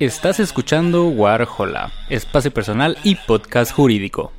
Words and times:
Estás 0.00 0.38
escuchando 0.38 1.08
Warhola, 1.08 1.92
espacio 2.08 2.52
personal 2.52 2.96
y 3.02 3.16
podcast 3.16 3.72
jurídico. 3.72 4.32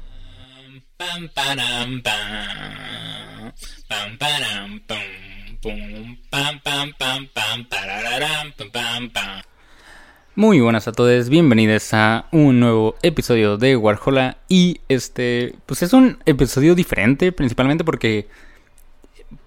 Muy 10.36 10.62
buenas 10.62 10.88
a 10.88 10.94
todos, 10.94 11.28
bienvenidos 11.28 11.94
a 11.94 12.28
un 12.32 12.62
nuevo 12.62 12.96
episodio 13.02 13.58
de 13.58 13.76
Warhola 13.76 14.38
y 14.48 14.80
este 14.88 15.56
pues 15.66 15.82
es 15.82 15.92
un 15.92 16.20
episodio 16.26 16.76
diferente 16.76 17.34
principalmente 17.34 17.84
porque 17.84 18.30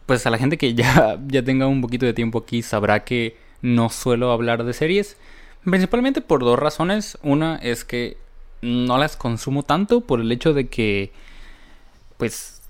pues 0.07 0.27
a 0.27 0.31
la 0.31 0.39
gente 0.39 0.59
que 0.59 0.75
ya, 0.75 1.19
ya 1.27 1.43
tenga 1.43 1.67
un 1.67 1.81
poquito 1.81 2.07
de 2.07 2.15
tiempo 2.15 2.41
aquí 2.41 2.63
sabrá 2.63 3.05
que 3.05 3.37
no 3.63 3.91
suelo 3.91 4.33
hablar 4.33 4.65
de 4.65 4.73
series. 4.73 5.17
Principalmente 5.65 6.21
por 6.21 6.41
dos 6.41 6.59
razones. 6.59 7.19
Una 7.23 7.57
es 7.57 7.85
que 7.85 8.17
no 8.63 8.99
las 8.99 9.17
consumo 9.17 9.63
tanto 9.63 10.01
por 10.03 10.21
el 10.21 10.31
hecho 10.33 10.55
de 10.55 10.69
que, 10.69 11.13
pues, 12.17 12.61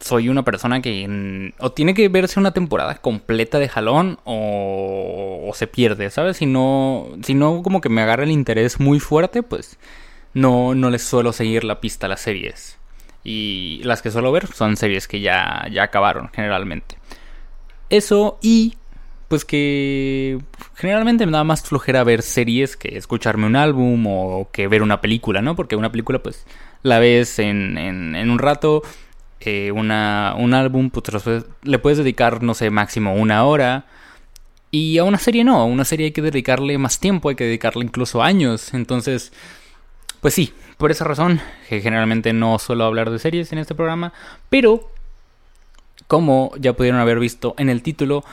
soy 0.00 0.28
una 0.28 0.44
persona 0.44 0.82
que 0.82 1.52
o 1.58 1.72
tiene 1.72 1.94
que 1.94 2.08
verse 2.08 2.38
una 2.38 2.52
temporada 2.52 2.96
completa 2.96 3.58
de 3.58 3.68
jalón 3.68 4.18
o, 4.24 5.44
o, 5.48 5.54
se 5.54 5.66
pierde, 5.66 6.10
¿sabes? 6.10 6.36
Si 6.36 6.46
no, 6.46 7.08
si 7.22 7.34
no 7.34 7.62
como 7.62 7.80
que 7.80 7.88
me 7.88 8.02
agarra 8.02 8.24
el 8.24 8.30
interés 8.30 8.78
muy 8.78 9.00
fuerte, 9.00 9.42
pues 9.42 9.78
no, 10.34 10.74
no 10.74 10.90
les 10.90 11.02
suelo 11.02 11.32
seguir 11.32 11.64
la 11.64 11.80
pista 11.80 12.06
a 12.06 12.08
las 12.10 12.20
series. 12.20 12.76
Y 13.28 13.80
las 13.82 14.02
que 14.02 14.12
suelo 14.12 14.30
ver 14.30 14.46
son 14.46 14.76
series 14.76 15.08
que 15.08 15.18
ya, 15.18 15.66
ya 15.72 15.82
acabaron 15.82 16.30
generalmente. 16.32 16.96
Eso 17.90 18.38
y 18.40 18.76
pues 19.26 19.44
que 19.44 20.38
generalmente 20.76 21.26
me 21.26 21.32
da 21.32 21.42
más 21.42 21.64
flojera 21.64 22.04
ver 22.04 22.22
series 22.22 22.76
que 22.76 22.96
escucharme 22.96 23.46
un 23.46 23.56
álbum 23.56 24.06
o 24.06 24.48
que 24.52 24.68
ver 24.68 24.80
una 24.80 25.00
película, 25.00 25.42
¿no? 25.42 25.56
Porque 25.56 25.74
una 25.74 25.90
película 25.90 26.20
pues 26.20 26.46
la 26.84 27.00
ves 27.00 27.40
en, 27.40 27.76
en, 27.76 28.30
un 28.30 28.38
rato, 28.38 28.84
eh, 29.40 29.72
una, 29.72 30.36
un 30.38 30.54
álbum 30.54 30.90
pues 30.90 31.44
le 31.64 31.78
puedes 31.80 31.98
dedicar, 31.98 32.44
no 32.44 32.54
sé, 32.54 32.70
máximo 32.70 33.12
una 33.16 33.44
hora. 33.44 33.86
Y 34.70 34.98
a 34.98 35.04
una 35.04 35.18
serie 35.18 35.42
no, 35.42 35.60
a 35.60 35.64
una 35.64 35.84
serie 35.84 36.06
hay 36.06 36.12
que 36.12 36.22
dedicarle 36.22 36.78
más 36.78 37.00
tiempo, 37.00 37.28
hay 37.28 37.34
que 37.34 37.44
dedicarle 37.44 37.84
incluso 37.84 38.22
años. 38.22 38.72
Entonces, 38.72 39.32
pues 40.20 40.32
sí, 40.34 40.52
por 40.76 40.90
esa 40.90 41.04
razón, 41.04 41.40
que 41.68 41.80
generalmente 41.80 42.32
no 42.32 42.58
suelo 42.58 42.84
hablar 42.84 43.10
de 43.10 43.18
series 43.18 43.52
en 43.52 43.58
este 43.58 43.74
programa, 43.74 44.12
pero 44.50 44.90
como 46.06 46.52
ya 46.58 46.74
pudieron 46.74 47.00
haber 47.00 47.18
visto 47.18 47.54
en 47.58 47.68
el 47.68 47.82
título, 47.82 48.24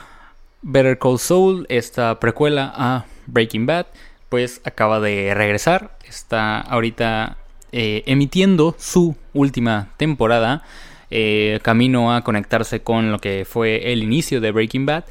Better 0.62 0.98
Call 0.98 1.18
Saul, 1.18 1.66
esta 1.68 2.20
precuela 2.20 2.72
a 2.74 3.06
Breaking 3.26 3.66
Bad, 3.66 3.86
pues 4.28 4.60
acaba 4.64 5.00
de 5.00 5.32
regresar, 5.34 5.96
está 6.08 6.60
ahorita 6.60 7.36
eh, 7.72 8.02
emitiendo 8.06 8.74
su 8.78 9.16
última 9.32 9.88
temporada, 9.96 10.62
eh, 11.10 11.60
camino 11.62 12.14
a 12.14 12.22
conectarse 12.22 12.82
con 12.82 13.12
lo 13.12 13.18
que 13.20 13.46
fue 13.48 13.92
el 13.92 14.02
inicio 14.02 14.40
de 14.40 14.52
Breaking 14.52 14.86
Bad. 14.86 15.04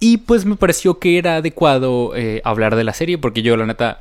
Y 0.00 0.18
pues 0.18 0.44
me 0.44 0.56
pareció 0.56 0.98
que 0.98 1.18
era 1.18 1.36
adecuado 1.36 2.14
eh, 2.14 2.40
hablar 2.44 2.76
de 2.76 2.84
la 2.84 2.92
serie, 2.92 3.18
porque 3.18 3.42
yo 3.42 3.56
la 3.56 3.66
neta 3.66 4.00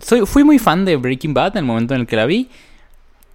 soy, 0.00 0.26
fui 0.26 0.44
muy 0.44 0.58
fan 0.58 0.84
de 0.84 0.96
Breaking 0.96 1.34
Bad 1.34 1.56
en 1.56 1.58
el 1.58 1.64
momento 1.64 1.94
en 1.94 2.02
el 2.02 2.06
que 2.06 2.16
la 2.16 2.26
vi. 2.26 2.48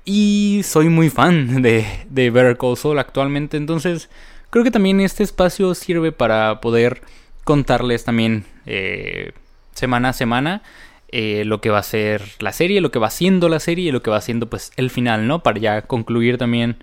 Y 0.06 0.62
soy 0.64 0.90
muy 0.90 1.10
fan 1.10 1.62
de, 1.62 1.86
de 2.10 2.30
Better 2.30 2.58
Call 2.58 2.78
Saul 2.78 3.00
actualmente. 3.00 3.58
Entonces, 3.58 4.10
creo 4.50 4.64
que 4.64 4.72
también 4.72 5.00
este 5.02 5.24
espacio 5.24 5.74
sirve 5.76 6.12
para 6.12 6.62
poder 6.62 7.02
contarles 7.44 8.04
también 8.04 8.46
eh, 8.66 9.32
semana 9.74 10.10
a 10.10 10.14
semana 10.14 10.64
eh, 11.10 11.46
lo 11.46 11.62
que 11.62 11.70
va 11.70 11.80
a 11.80 11.84
ser 11.84 12.24
la 12.40 12.52
serie, 12.52 12.82
lo 12.82 12.92
que 12.92 13.00
va 13.00 13.10
siendo 13.10 13.48
la 13.48 13.60
serie 13.60 13.90
y 13.90 13.92
lo 13.92 14.02
que 14.02 14.10
va 14.10 14.20
siendo 14.22 14.50
pues 14.50 14.72
el 14.76 14.90
final, 14.90 15.28
¿no? 15.28 15.44
Para 15.44 15.60
ya 15.60 15.82
concluir 15.84 16.38
también 16.38 16.78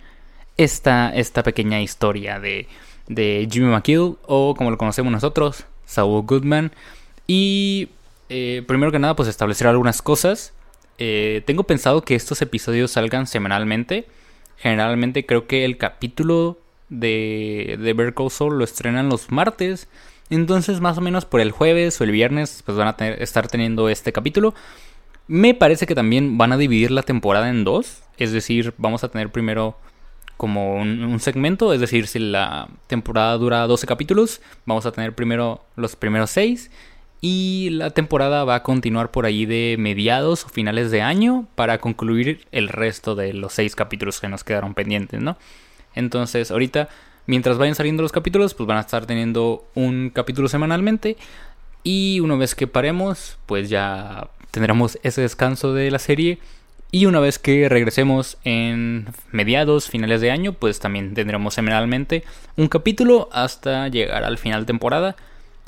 esta, 0.56 1.14
esta 1.14 1.42
pequeña 1.42 1.82
historia 1.82 2.40
de, 2.40 2.68
de 3.08 3.48
Jimmy 3.50 3.66
McGill 3.66 4.16
o 4.26 4.54
como 4.56 4.70
lo 4.70 4.78
conocemos 4.78 5.12
nosotros, 5.12 5.66
Saul 5.84 6.22
Goodman. 6.22 6.72
Y 7.26 7.88
eh, 8.34 8.62
primero 8.62 8.90
que 8.90 8.98
nada, 8.98 9.14
pues 9.14 9.28
establecer 9.28 9.66
algunas 9.66 10.00
cosas. 10.00 10.54
Eh, 10.96 11.42
tengo 11.44 11.64
pensado 11.64 12.00
que 12.00 12.14
estos 12.14 12.40
episodios 12.40 12.92
salgan 12.92 13.26
semanalmente. 13.26 14.06
Generalmente 14.56 15.26
creo 15.26 15.46
que 15.46 15.66
el 15.66 15.76
capítulo 15.76 16.58
de, 16.88 17.78
de 17.78 17.92
Bear 17.92 18.14
Soul 18.30 18.56
lo 18.56 18.64
estrenan 18.64 19.10
los 19.10 19.30
martes. 19.30 19.86
Entonces, 20.30 20.80
más 20.80 20.96
o 20.96 21.02
menos 21.02 21.26
por 21.26 21.42
el 21.42 21.50
jueves 21.50 22.00
o 22.00 22.04
el 22.04 22.10
viernes, 22.10 22.62
pues 22.64 22.78
van 22.78 22.88
a 22.88 22.96
tener, 22.96 23.20
estar 23.20 23.48
teniendo 23.48 23.90
este 23.90 24.14
capítulo. 24.14 24.54
Me 25.26 25.52
parece 25.52 25.84
que 25.84 25.94
también 25.94 26.38
van 26.38 26.52
a 26.52 26.56
dividir 26.56 26.90
la 26.90 27.02
temporada 27.02 27.50
en 27.50 27.64
dos. 27.64 28.02
Es 28.16 28.32
decir, 28.32 28.72
vamos 28.78 29.04
a 29.04 29.08
tener 29.08 29.30
primero 29.30 29.76
como 30.38 30.76
un, 30.76 31.04
un, 31.04 31.20
segmento. 31.20 31.74
Es 31.74 31.80
decir, 31.80 32.06
si 32.06 32.18
la 32.18 32.70
temporada 32.86 33.36
dura 33.36 33.66
12 33.66 33.86
capítulos, 33.86 34.40
vamos 34.64 34.86
a 34.86 34.92
tener 34.92 35.14
primero 35.14 35.62
los 35.76 35.96
primeros 35.96 36.30
6 36.30 36.70
y 37.24 37.70
la 37.70 37.90
temporada 37.90 38.42
va 38.42 38.56
a 38.56 38.62
continuar 38.64 39.12
por 39.12 39.26
ahí 39.26 39.46
de 39.46 39.76
mediados 39.78 40.44
o 40.44 40.48
finales 40.48 40.90
de 40.90 41.02
año 41.02 41.46
para 41.54 41.78
concluir 41.78 42.48
el 42.50 42.68
resto 42.68 43.14
de 43.14 43.32
los 43.32 43.52
seis 43.52 43.76
capítulos 43.76 44.20
que 44.20 44.28
nos 44.28 44.42
quedaron 44.42 44.74
pendientes, 44.74 45.20
¿no? 45.20 45.38
Entonces, 45.94 46.50
ahorita, 46.50 46.88
mientras 47.26 47.58
vayan 47.58 47.76
saliendo 47.76 48.02
los 48.02 48.10
capítulos, 48.10 48.54
pues 48.54 48.66
van 48.66 48.78
a 48.78 48.80
estar 48.80 49.06
teniendo 49.06 49.64
un 49.76 50.10
capítulo 50.10 50.48
semanalmente. 50.48 51.16
Y 51.84 52.18
una 52.18 52.34
vez 52.34 52.56
que 52.56 52.66
paremos, 52.66 53.38
pues 53.46 53.70
ya 53.70 54.28
tendremos 54.50 54.98
ese 55.04 55.20
descanso 55.20 55.74
de 55.74 55.92
la 55.92 56.00
serie. 56.00 56.40
Y 56.90 57.06
una 57.06 57.20
vez 57.20 57.38
que 57.38 57.68
regresemos 57.68 58.36
en 58.42 59.06
mediados, 59.30 59.88
finales 59.88 60.20
de 60.22 60.32
año, 60.32 60.54
pues 60.54 60.80
también 60.80 61.14
tendremos 61.14 61.54
semanalmente 61.54 62.24
un 62.56 62.66
capítulo 62.66 63.28
hasta 63.32 63.86
llegar 63.86 64.24
al 64.24 64.38
final 64.38 64.62
de 64.62 64.66
temporada 64.66 65.14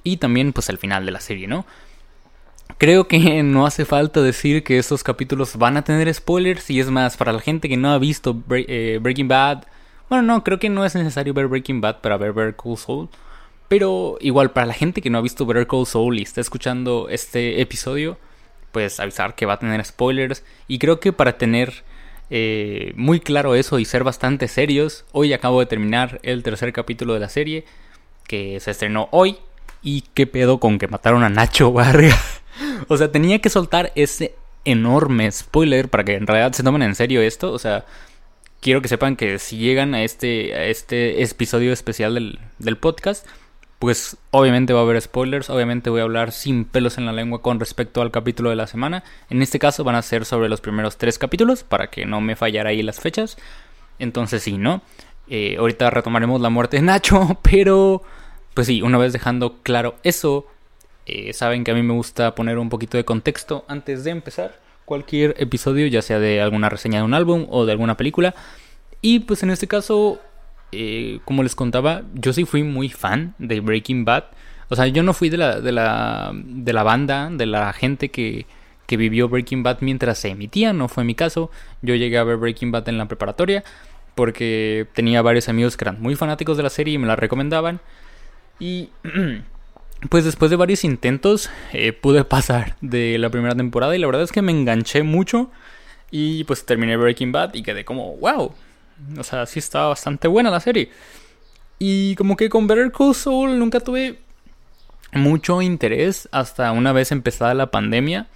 y 0.04 0.19
también 0.19 0.53
pues 0.53 0.69
el 0.69 0.78
final 0.78 1.04
de 1.04 1.10
la 1.10 1.20
serie, 1.20 1.48
¿no? 1.48 1.66
Creo 2.78 3.09
que 3.09 3.19
no 3.42 3.66
hace 3.66 3.84
falta 3.84 4.22
decir 4.22 4.62
que 4.62 4.78
estos 4.78 5.03
capítulos 5.03 5.56
van 5.56 5.76
a 5.76 5.82
tener 5.82 6.12
spoilers 6.12 6.70
y 6.70 6.78
es 6.78 6.91
más, 6.91 7.16
para 7.16 7.32
la 7.32 7.41
gente 7.41 7.69
que 7.69 7.76
no 7.76 7.91
ha 7.91 7.98
visto 7.98 8.41
eh, 8.50 8.98
Breaking 9.03 9.28
Bad, 9.28 9.64
bueno, 10.09 10.22
no, 10.22 10.44
creo 10.44 10.59
que 10.59 10.69
no 10.69 10.84
es 10.84 10.94
necesario 10.94 11.32
ver 11.34 11.48
Breaking 11.48 11.81
Bad 11.81 12.00
para 12.00 12.19
ver 12.19 12.32
Better 12.32 12.54
Call 12.54 12.76
Saul, 12.76 13.09
pero 13.69 14.19
igual 14.20 14.53
para 14.53 14.66
la 14.66 14.75
gente 14.75 15.00
que 15.00 15.10
no 15.10 15.19
ha 15.19 15.22
visto 15.22 15.47
Better 15.47 15.66
Call 15.66 15.87
Saul 15.87 16.19
y 16.19 16.22
está 16.22 16.41
escuchando 16.41 17.09
este 17.09 17.60
episodio, 17.60 18.19
pues 18.70 19.00
avisar 19.00 19.34
que 19.34 19.47
va 19.47 19.54
a 19.54 19.59
tener 19.59 19.82
spoilers 19.84 20.44
y 20.69 20.78
creo 20.78 21.00
que 21.00 21.12
para 21.12 21.38
tener 21.38 21.84
eh, 22.31 22.93
muy 22.97 23.20
claro 23.20 23.54
eso 23.54 23.78
y 23.78 23.84
ser 23.84 24.04
bastante 24.04 24.48
serios, 24.48 25.04
hoy 25.12 25.32
acabo 25.32 25.60
de 25.60 25.66
terminar 25.66 26.20
el 26.22 26.43
tercer 26.43 26.72
capítulo 26.72 27.14
de 27.14 27.20
la 27.20 27.28
serie 27.28 27.64
que 28.26 28.60
se 28.60 28.70
estrenó 28.70 29.09
hoy 29.10 29.38
¿Y 29.84 30.03
qué 30.15 30.27
pedo 30.27 30.59
con 30.59 30.78
que 30.78 30.89
mataron 30.89 31.22
a 31.22 31.28
Nacho 31.28 31.71
Vargas? 31.71 32.41
o 32.89 32.97
sea, 32.97 33.12
tenía 33.12 33.41
que 33.41 33.50
soltar 33.50 33.93
ese 33.95 34.34
enorme 34.65 35.31
spoiler 35.31 35.91
para 35.91 36.05
que 36.05 36.15
en 36.15 36.27
realidad 36.27 36.53
se 36.53 36.62
tomen 36.62 36.83
en 36.83 36.95
serio 36.95 37.21
esto. 37.21 37.53
O 37.53 37.59
sea, 37.59 37.84
quiero 38.61 38.81
que 38.81 38.89
sepan 38.89 39.15
que 39.15 39.39
si 39.39 39.59
llegan 39.59 39.94
a 39.94 40.03
este, 40.03 40.55
a 40.55 40.65
este 40.65 41.23
episodio 41.23 41.71
especial 41.71 42.15
del, 42.15 42.41
del 42.59 42.78
podcast, 42.78 43.27
pues 43.78 44.17
obviamente 44.31 44.73
va 44.73 44.81
a 44.81 44.83
haber 44.84 44.99
spoilers, 45.03 45.50
obviamente 45.50 45.91
voy 45.91 46.00
a 46.00 46.05
hablar 46.05 46.33
sin 46.33 46.65
pelos 46.65 46.97
en 46.97 47.05
la 47.05 47.12
lengua 47.12 47.43
con 47.43 47.61
respecto 47.61 48.00
al 48.00 48.11
capítulo 48.11 48.49
de 48.49 48.56
la 48.56 48.67
semana. 48.67 49.05
En 49.28 49.43
este 49.43 49.59
caso 49.59 49.84
van 49.84 49.97
a 49.97 50.03
ser 50.03 50.25
sobre 50.25 50.49
los 50.49 50.62
primeros 50.62 50.97
tres 50.97 51.19
capítulos, 51.19 51.62
para 51.62 51.89
que 51.89 52.06
no 52.06 52.23
me 52.23 52.37
fallara 52.37 52.71
ahí 52.71 52.83
las 52.83 53.00
fechas. 53.00 53.37
Entonces 53.99 54.43
sí, 54.43 54.56
¿no? 54.56 54.81
Eh, 55.28 55.56
ahorita 55.59 55.91
retomaremos 55.91 56.41
la 56.41 56.49
muerte 56.49 56.78
de 56.78 56.83
Nacho, 56.84 57.39
pero 57.43 58.03
pues 58.54 58.66
sí, 58.66 58.82
una 58.82 58.98
vez 58.98 59.12
dejando 59.12 59.58
claro 59.62 59.96
eso, 60.02 60.46
eh, 61.06 61.32
saben 61.32 61.64
que 61.64 61.73
a 61.73 61.75
mí 61.75 61.82
me 61.82 61.93
gusta 61.93 62.34
poner 62.34 62.58
un 62.58 62.69
poquito 62.69 62.96
de 62.96 63.05
contexto 63.05 63.64
antes 63.69 64.05
de 64.05 64.11
empezar 64.11 64.58
cualquier 64.84 65.34
episodio, 65.38 65.87
ya 65.87 66.02
sea 66.02 66.19
de 66.19 66.40
alguna 66.40 66.69
reseña 66.69 66.99
de 66.99 67.05
un 67.05 67.14
álbum 67.14 67.46
o 67.50 67.67
de 67.67 67.73
alguna 67.73 67.96
película. 67.96 68.34
Y 69.00 69.20
pues 69.20 69.43
en 69.43 69.50
este 69.50 69.67
caso, 69.67 70.20
eh, 70.73 71.20
como 71.25 71.43
les 71.43 71.55
contaba, 71.55 72.02
yo 72.14 72.32
sí 72.32 72.44
fui 72.44 72.62
muy 72.62 72.88
fan 72.88 73.34
de 73.38 73.61
Breaking 73.61 74.05
Bad. 74.05 74.25
O 74.69 74.76
sea, 74.76 74.87
yo 74.87 75.02
no 75.02 75.12
fui 75.12 75.29
de 75.29 75.37
la, 75.37 75.61
de 75.61 75.73
la, 75.73 76.32
de 76.34 76.73
la 76.73 76.82
banda, 76.82 77.29
de 77.31 77.46
la 77.46 77.73
gente 77.73 78.11
que, 78.11 78.46
que 78.87 78.96
vivió 78.96 79.29
Breaking 79.29 79.62
Bad 79.62 79.79
mientras 79.81 80.19
se 80.19 80.29
emitía, 80.29 80.73
no 80.73 80.88
fue 80.88 81.05
mi 81.05 81.14
caso. 81.14 81.50
Yo 81.82 81.94
llegué 81.94 82.19
a 82.19 82.25
ver 82.25 82.37
Breaking 82.37 82.73
Bad 82.73 82.88
en 82.88 82.99
la 82.99 83.06
preparatoria 83.06 83.64
porque 84.14 84.87
tenía 84.94 85.23
varios 85.23 85.49
amigos 85.49 85.76
que 85.76 85.84
eran 85.84 86.00
muy 86.00 86.14
fanáticos 86.14 86.56
de 86.56 86.62
la 86.62 86.70
serie 86.70 86.94
y 86.94 86.99
me 86.99 87.06
la 87.06 87.17
recomendaban. 87.17 87.81
Y 88.59 88.91
pues 90.11 90.25
después 90.25 90.51
de 90.51 90.56
varios 90.56 90.85
intentos 90.85 91.51
eh, 91.73 91.93
pude 91.93 92.25
pasar 92.25 92.77
de 92.81 93.19
la 93.19 93.31
primera 93.31 93.55
temporada 93.55 93.95
y 93.97 93.99
la 93.99 94.06
verdad 94.06 94.23
es 94.23 94.33
que 94.33 94.43
me 94.43 94.53
enganché 94.53 95.03
mucho 95.03 95.51
y 96.11 96.45
pues 96.45 96.65
terminé 96.65 96.97
Breaking 96.97 97.33
Bad 97.33 97.55
y 97.55 97.62
quedé 97.62 97.85
como, 97.85 98.17
wow, 98.17 98.53
o 99.19 99.23
sea, 99.25 99.47
sí 99.47 99.59
estaba 99.59 99.89
bastante 99.89 100.29
buena 100.29 100.51
la 100.51 100.61
serie. 100.61 100.91
Y 101.79 102.15
como 102.17 102.37
que 102.37 102.49
con 102.49 102.67
Better 102.67 102.93
Call 102.93 103.15
Saul 103.15 103.59
nunca 103.59 103.81
tuve 103.81 104.19
mucho 105.12 105.62
interés 105.62 106.29
hasta 106.33 106.73
una 106.73 106.93
vez 106.93 107.12
empezada 107.12 107.55
la 107.55 107.71
pandemia, 107.71 108.29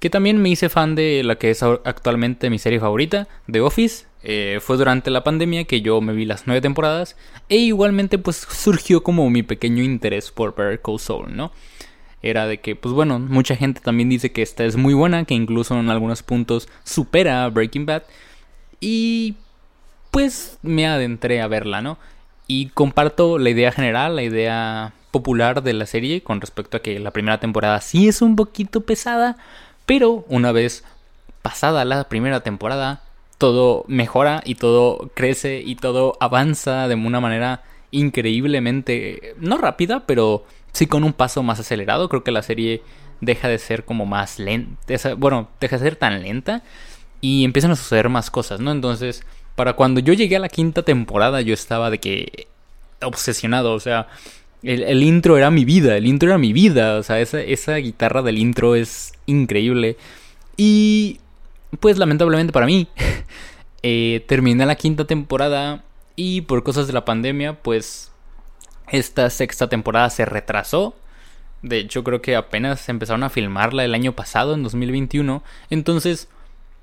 que 0.00 0.10
también 0.10 0.40
me 0.40 0.50
hice 0.50 0.68
fan 0.68 0.94
de 0.94 1.22
la 1.24 1.36
que 1.36 1.50
es 1.50 1.62
actualmente 1.62 2.50
mi 2.50 2.58
serie 2.58 2.80
favorita, 2.80 3.26
The 3.50 3.60
Office. 3.60 4.06
Eh, 4.26 4.58
fue 4.62 4.78
durante 4.78 5.10
la 5.10 5.22
pandemia 5.22 5.64
que 5.64 5.82
yo 5.82 6.00
me 6.00 6.14
vi 6.14 6.24
las 6.24 6.46
nueve 6.46 6.62
temporadas 6.62 7.14
e 7.50 7.56
igualmente 7.56 8.16
pues 8.16 8.36
surgió 8.36 9.02
como 9.02 9.28
mi 9.28 9.42
pequeño 9.42 9.82
interés 9.82 10.30
por 10.30 10.54
Better 10.54 10.80
Call 10.80 11.36
¿no? 11.36 11.52
Era 12.22 12.46
de 12.46 12.58
que, 12.58 12.74
pues 12.74 12.94
bueno, 12.94 13.18
mucha 13.18 13.54
gente 13.54 13.82
también 13.82 14.08
dice 14.08 14.32
que 14.32 14.40
esta 14.40 14.64
es 14.64 14.76
muy 14.76 14.94
buena, 14.94 15.26
que 15.26 15.34
incluso 15.34 15.78
en 15.78 15.90
algunos 15.90 16.22
puntos 16.22 16.70
supera 16.82 17.44
a 17.44 17.50
Breaking 17.50 17.84
Bad. 17.84 18.04
Y 18.80 19.34
pues 20.10 20.58
me 20.62 20.86
adentré 20.86 21.42
a 21.42 21.48
verla, 21.48 21.82
¿no? 21.82 21.98
Y 22.46 22.68
comparto 22.68 23.36
la 23.38 23.50
idea 23.50 23.72
general, 23.72 24.16
la 24.16 24.22
idea 24.22 24.94
popular 25.10 25.62
de 25.62 25.74
la 25.74 25.84
serie 25.84 26.22
con 26.22 26.40
respecto 26.40 26.78
a 26.78 26.80
que 26.80 26.98
la 26.98 27.10
primera 27.10 27.40
temporada 27.40 27.80
sí 27.82 28.08
es 28.08 28.22
un 28.22 28.36
poquito 28.36 28.80
pesada, 28.80 29.36
pero 29.84 30.24
una 30.28 30.50
vez 30.50 30.82
pasada 31.42 31.84
la 31.84 32.08
primera 32.08 32.40
temporada, 32.40 33.02
todo 33.44 33.84
mejora 33.88 34.40
y 34.46 34.54
todo 34.54 35.10
crece 35.12 35.62
y 35.62 35.76
todo 35.76 36.16
avanza 36.18 36.88
de 36.88 36.94
una 36.94 37.20
manera 37.20 37.62
increíblemente, 37.90 39.34
no 39.38 39.58
rápida, 39.58 40.06
pero 40.06 40.46
sí 40.72 40.86
con 40.86 41.04
un 41.04 41.12
paso 41.12 41.42
más 41.42 41.60
acelerado. 41.60 42.08
Creo 42.08 42.24
que 42.24 42.30
la 42.30 42.42
serie 42.42 42.80
deja 43.20 43.48
de 43.48 43.58
ser 43.58 43.84
como 43.84 44.06
más 44.06 44.38
lenta, 44.38 45.14
bueno, 45.18 45.50
deja 45.60 45.76
de 45.76 45.84
ser 45.84 45.96
tan 45.96 46.22
lenta 46.22 46.62
y 47.20 47.44
empiezan 47.44 47.70
a 47.72 47.76
suceder 47.76 48.08
más 48.08 48.30
cosas, 48.30 48.60
¿no? 48.60 48.72
Entonces, 48.72 49.24
para 49.56 49.74
cuando 49.74 50.00
yo 50.00 50.14
llegué 50.14 50.36
a 50.36 50.40
la 50.40 50.48
quinta 50.48 50.82
temporada, 50.82 51.42
yo 51.42 51.52
estaba 51.52 51.90
de 51.90 51.98
que 51.98 52.46
obsesionado, 53.02 53.74
o 53.74 53.80
sea, 53.80 54.08
el, 54.62 55.02
intro 55.02 55.36
era 55.36 55.50
mi 55.50 55.66
vida, 55.66 55.98
el 55.98 56.06
intro 56.06 56.30
era 56.30 56.38
mi 56.38 56.54
vida, 56.54 56.96
o 56.96 57.02
sea, 57.02 57.20
esa, 57.20 57.42
esa 57.42 57.76
guitarra 57.76 58.22
del 58.22 58.38
intro 58.38 58.74
es 58.74 59.12
increíble. 59.26 59.98
Y 60.56 61.20
pues 61.80 61.98
lamentablemente 61.98 62.52
para 62.52 62.66
mí, 62.66 62.88
eh, 63.82 64.24
terminé 64.26 64.66
la 64.66 64.76
quinta 64.76 65.04
temporada 65.04 65.84
y 66.16 66.42
por 66.42 66.62
cosas 66.62 66.86
de 66.86 66.92
la 66.92 67.04
pandemia, 67.04 67.62
pues 67.62 68.12
esta 68.88 69.28
sexta 69.30 69.68
temporada 69.68 70.10
se 70.10 70.24
retrasó. 70.24 70.94
De 71.62 71.78
hecho, 71.78 72.04
creo 72.04 72.20
que 72.20 72.36
apenas 72.36 72.88
empezaron 72.88 73.22
a 73.22 73.30
filmarla 73.30 73.84
el 73.84 73.94
año 73.94 74.12
pasado, 74.12 74.54
en 74.54 74.62
2021. 74.62 75.42
Entonces, 75.70 76.28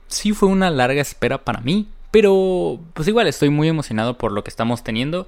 sí 0.07 0.33
fue 0.33 0.49
una 0.49 0.69
larga 0.69 1.01
espera 1.01 1.44
para 1.44 1.61
mí. 1.61 1.87
Pero, 2.09 2.79
pues 2.94 3.07
igual 3.07 3.27
estoy 3.27 3.49
muy 3.49 3.67
emocionado 3.67 4.17
por 4.17 4.31
lo 4.31 4.44
que 4.44 4.49
estamos 4.49 4.83
teniendo. 4.83 5.27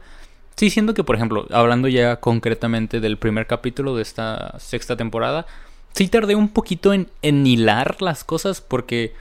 Sí, 0.56 0.70
siento 0.70 0.94
que, 0.94 1.04
por 1.04 1.16
ejemplo, 1.16 1.48
hablando 1.52 1.88
ya 1.88 2.18
concretamente 2.18 3.00
del 3.00 3.18
primer 3.18 3.48
capítulo 3.48 3.96
de 3.96 4.02
esta 4.02 4.60
sexta 4.60 4.98
temporada, 4.98 5.46
sí 5.94 6.08
tardé 6.10 6.36
un 6.36 6.50
poquito 6.50 6.94
en, 6.94 7.10
en 7.22 7.48
hilar 7.48 8.02
las 8.02 8.24
cosas 8.24 8.60
porque 8.60 9.14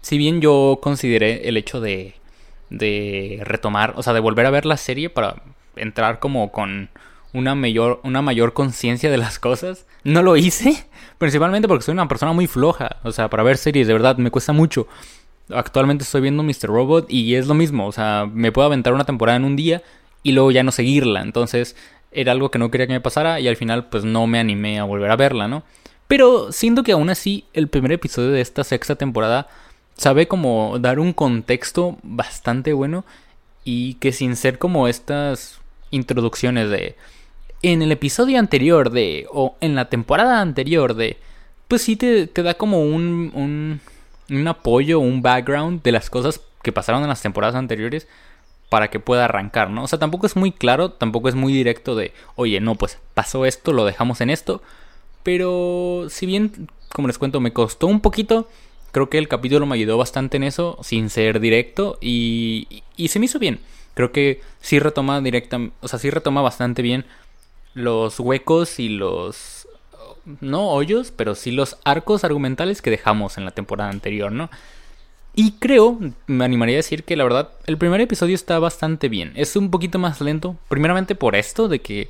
si 0.00 0.18
bien 0.18 0.40
yo 0.40 0.78
consideré 0.82 1.48
el 1.48 1.56
hecho 1.56 1.80
de, 1.80 2.14
de 2.70 3.40
retomar, 3.42 3.94
o 3.96 4.02
sea, 4.02 4.12
de 4.12 4.20
volver 4.20 4.46
a 4.46 4.50
ver 4.50 4.66
la 4.66 4.76
serie 4.76 5.10
para 5.10 5.42
entrar 5.76 6.18
como 6.18 6.50
con 6.52 6.90
una 7.32 7.54
mayor, 7.54 8.00
una 8.04 8.22
mayor 8.22 8.52
conciencia 8.52 9.10
de 9.10 9.18
las 9.18 9.38
cosas, 9.38 9.86
no 10.04 10.22
lo 10.22 10.36
hice, 10.36 10.86
principalmente 11.18 11.68
porque 11.68 11.84
soy 11.84 11.92
una 11.92 12.08
persona 12.08 12.32
muy 12.32 12.46
floja, 12.46 12.96
o 13.02 13.12
sea, 13.12 13.28
para 13.28 13.42
ver 13.42 13.56
series 13.56 13.86
de 13.86 13.92
verdad 13.92 14.16
me 14.16 14.30
cuesta 14.30 14.52
mucho 14.52 14.88
actualmente 15.50 16.04
estoy 16.04 16.20
viendo 16.20 16.42
Mr. 16.42 16.66
Robot 16.66 17.10
y 17.10 17.34
es 17.34 17.46
lo 17.46 17.54
mismo, 17.54 17.86
o 17.86 17.92
sea, 17.92 18.28
me 18.32 18.52
puedo 18.52 18.66
aventar 18.66 18.92
una 18.92 19.04
temporada 19.04 19.36
en 19.36 19.44
un 19.44 19.56
día 19.56 19.82
y 20.22 20.32
luego 20.32 20.50
ya 20.50 20.62
no 20.62 20.72
seguirla, 20.72 21.22
entonces 21.22 21.76
era 22.10 22.32
algo 22.32 22.50
que 22.50 22.58
no 22.58 22.70
quería 22.70 22.86
que 22.86 22.92
me 22.92 23.00
pasara 23.00 23.40
y 23.40 23.48
al 23.48 23.56
final 23.56 23.88
pues 23.88 24.04
no 24.04 24.26
me 24.26 24.38
animé 24.38 24.78
a 24.78 24.84
volver 24.84 25.10
a 25.10 25.16
verla, 25.16 25.48
¿no? 25.48 25.62
Pero 26.06 26.52
siento 26.52 26.82
que 26.82 26.92
aún 26.92 27.10
así 27.10 27.44
el 27.52 27.68
primer 27.68 27.92
episodio 27.92 28.30
de 28.30 28.40
esta 28.40 28.64
sexta 28.64 28.96
temporada 28.96 29.48
sabe 29.98 30.26
como 30.26 30.78
dar 30.78 30.98
un 30.98 31.12
contexto 31.12 31.98
bastante 32.02 32.72
bueno 32.72 33.04
y 33.64 33.94
que 33.94 34.12
sin 34.12 34.34
ser 34.34 34.58
como 34.58 34.88
estas 34.88 35.60
introducciones 35.90 36.70
de 36.70 36.96
en 37.60 37.82
el 37.82 37.92
episodio 37.92 38.38
anterior 38.38 38.90
de 38.90 39.26
o 39.30 39.56
en 39.60 39.74
la 39.74 39.90
temporada 39.90 40.40
anterior 40.40 40.94
de 40.94 41.18
pues 41.68 41.82
sí 41.82 41.96
te, 41.96 42.26
te 42.26 42.42
da 42.42 42.54
como 42.54 42.82
un, 42.82 43.30
un 43.34 43.80
un 44.30 44.48
apoyo, 44.48 45.00
un 45.00 45.22
background 45.22 45.82
de 45.82 45.92
las 45.92 46.10
cosas 46.10 46.40
que 46.62 46.72
pasaron 46.72 47.02
en 47.02 47.08
las 47.08 47.22
temporadas 47.22 47.54
anteriores 47.54 48.06
para 48.68 48.88
que 48.88 49.00
pueda 49.00 49.24
arrancar, 49.24 49.70
¿no? 49.70 49.84
O 49.84 49.88
sea, 49.88 49.98
tampoco 49.98 50.26
es 50.26 50.36
muy 50.36 50.52
claro, 50.52 50.90
tampoco 50.92 51.28
es 51.28 51.34
muy 51.34 51.52
directo 51.52 51.94
de, 51.94 52.12
oye, 52.36 52.60
no, 52.60 52.74
pues 52.74 52.98
pasó 53.14 53.46
esto, 53.46 53.72
lo 53.72 53.86
dejamos 53.86 54.20
en 54.20 54.28
esto. 54.30 54.62
Pero 55.22 56.06
si 56.10 56.26
bien, 56.26 56.68
como 56.92 57.08
les 57.08 57.18
cuento, 57.18 57.40
me 57.40 57.52
costó 57.52 57.86
un 57.86 58.00
poquito, 58.00 58.48
creo 58.92 59.08
que 59.08 59.18
el 59.18 59.28
capítulo 59.28 59.66
me 59.66 59.74
ayudó 59.74 59.96
bastante 59.98 60.36
en 60.36 60.44
eso, 60.44 60.78
sin 60.82 61.10
ser 61.10 61.40
directo, 61.40 61.98
y, 62.00 62.82
y 62.96 63.08
se 63.08 63.18
me 63.18 63.26
hizo 63.26 63.38
bien. 63.38 63.60
Creo 63.94 64.12
que 64.12 64.40
sí 64.60 64.78
retoma 64.78 65.20
directa, 65.20 65.58
o 65.80 65.88
sea, 65.88 65.98
sí 65.98 66.10
retoma 66.10 66.42
bastante 66.42 66.82
bien 66.82 67.04
los 67.74 68.18
huecos 68.20 68.78
y 68.78 68.88
los 68.88 69.68
no 70.40 70.68
hoyos, 70.68 71.10
pero 71.10 71.34
sí 71.34 71.50
los 71.50 71.78
arcos 71.84 72.24
argumentales 72.24 72.82
que 72.82 72.90
dejamos 72.90 73.38
en 73.38 73.44
la 73.44 73.50
temporada 73.50 73.90
anterior, 73.90 74.30
¿no? 74.30 74.50
Y 75.34 75.52
creo, 75.52 75.98
me 76.26 76.44
animaría 76.44 76.76
a 76.76 76.78
decir 76.82 77.04
que 77.04 77.16
la 77.16 77.24
verdad, 77.24 77.50
el 77.66 77.78
primer 77.78 78.00
episodio 78.00 78.34
está 78.34 78.58
bastante 78.58 79.08
bien. 79.08 79.32
Es 79.36 79.54
un 79.56 79.70
poquito 79.70 79.98
más 79.98 80.20
lento, 80.20 80.56
primeramente 80.68 81.14
por 81.14 81.36
esto 81.36 81.68
de 81.68 81.78
que 81.80 82.08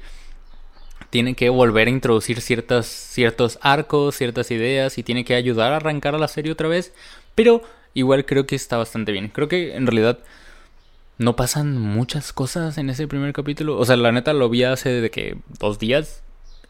tiene 1.10 1.34
que 1.34 1.48
volver 1.48 1.88
a 1.88 1.90
introducir 1.90 2.40
ciertas, 2.40 2.86
ciertos 2.86 3.58
arcos, 3.62 4.16
ciertas 4.16 4.50
ideas 4.50 4.98
y 4.98 5.02
tiene 5.02 5.24
que 5.24 5.34
ayudar 5.34 5.72
a 5.72 5.76
arrancar 5.76 6.14
a 6.14 6.18
la 6.18 6.28
serie 6.28 6.52
otra 6.52 6.68
vez. 6.68 6.92
Pero 7.34 7.62
igual 7.94 8.26
creo 8.26 8.46
que 8.46 8.56
está 8.56 8.76
bastante 8.76 9.12
bien. 9.12 9.28
Creo 9.28 9.48
que 9.48 9.74
en 9.74 9.86
realidad 9.86 10.18
no 11.18 11.34
pasan 11.36 11.78
muchas 11.78 12.32
cosas 12.32 12.78
en 12.78 12.90
ese 12.90 13.08
primer 13.08 13.32
capítulo. 13.32 13.78
O 13.78 13.84
sea, 13.84 13.96
la 13.96 14.12
neta 14.12 14.32
lo 14.32 14.48
vi 14.48 14.64
hace 14.64 15.00
de 15.00 15.10
que 15.10 15.38
dos 15.58 15.78
días 15.78 16.22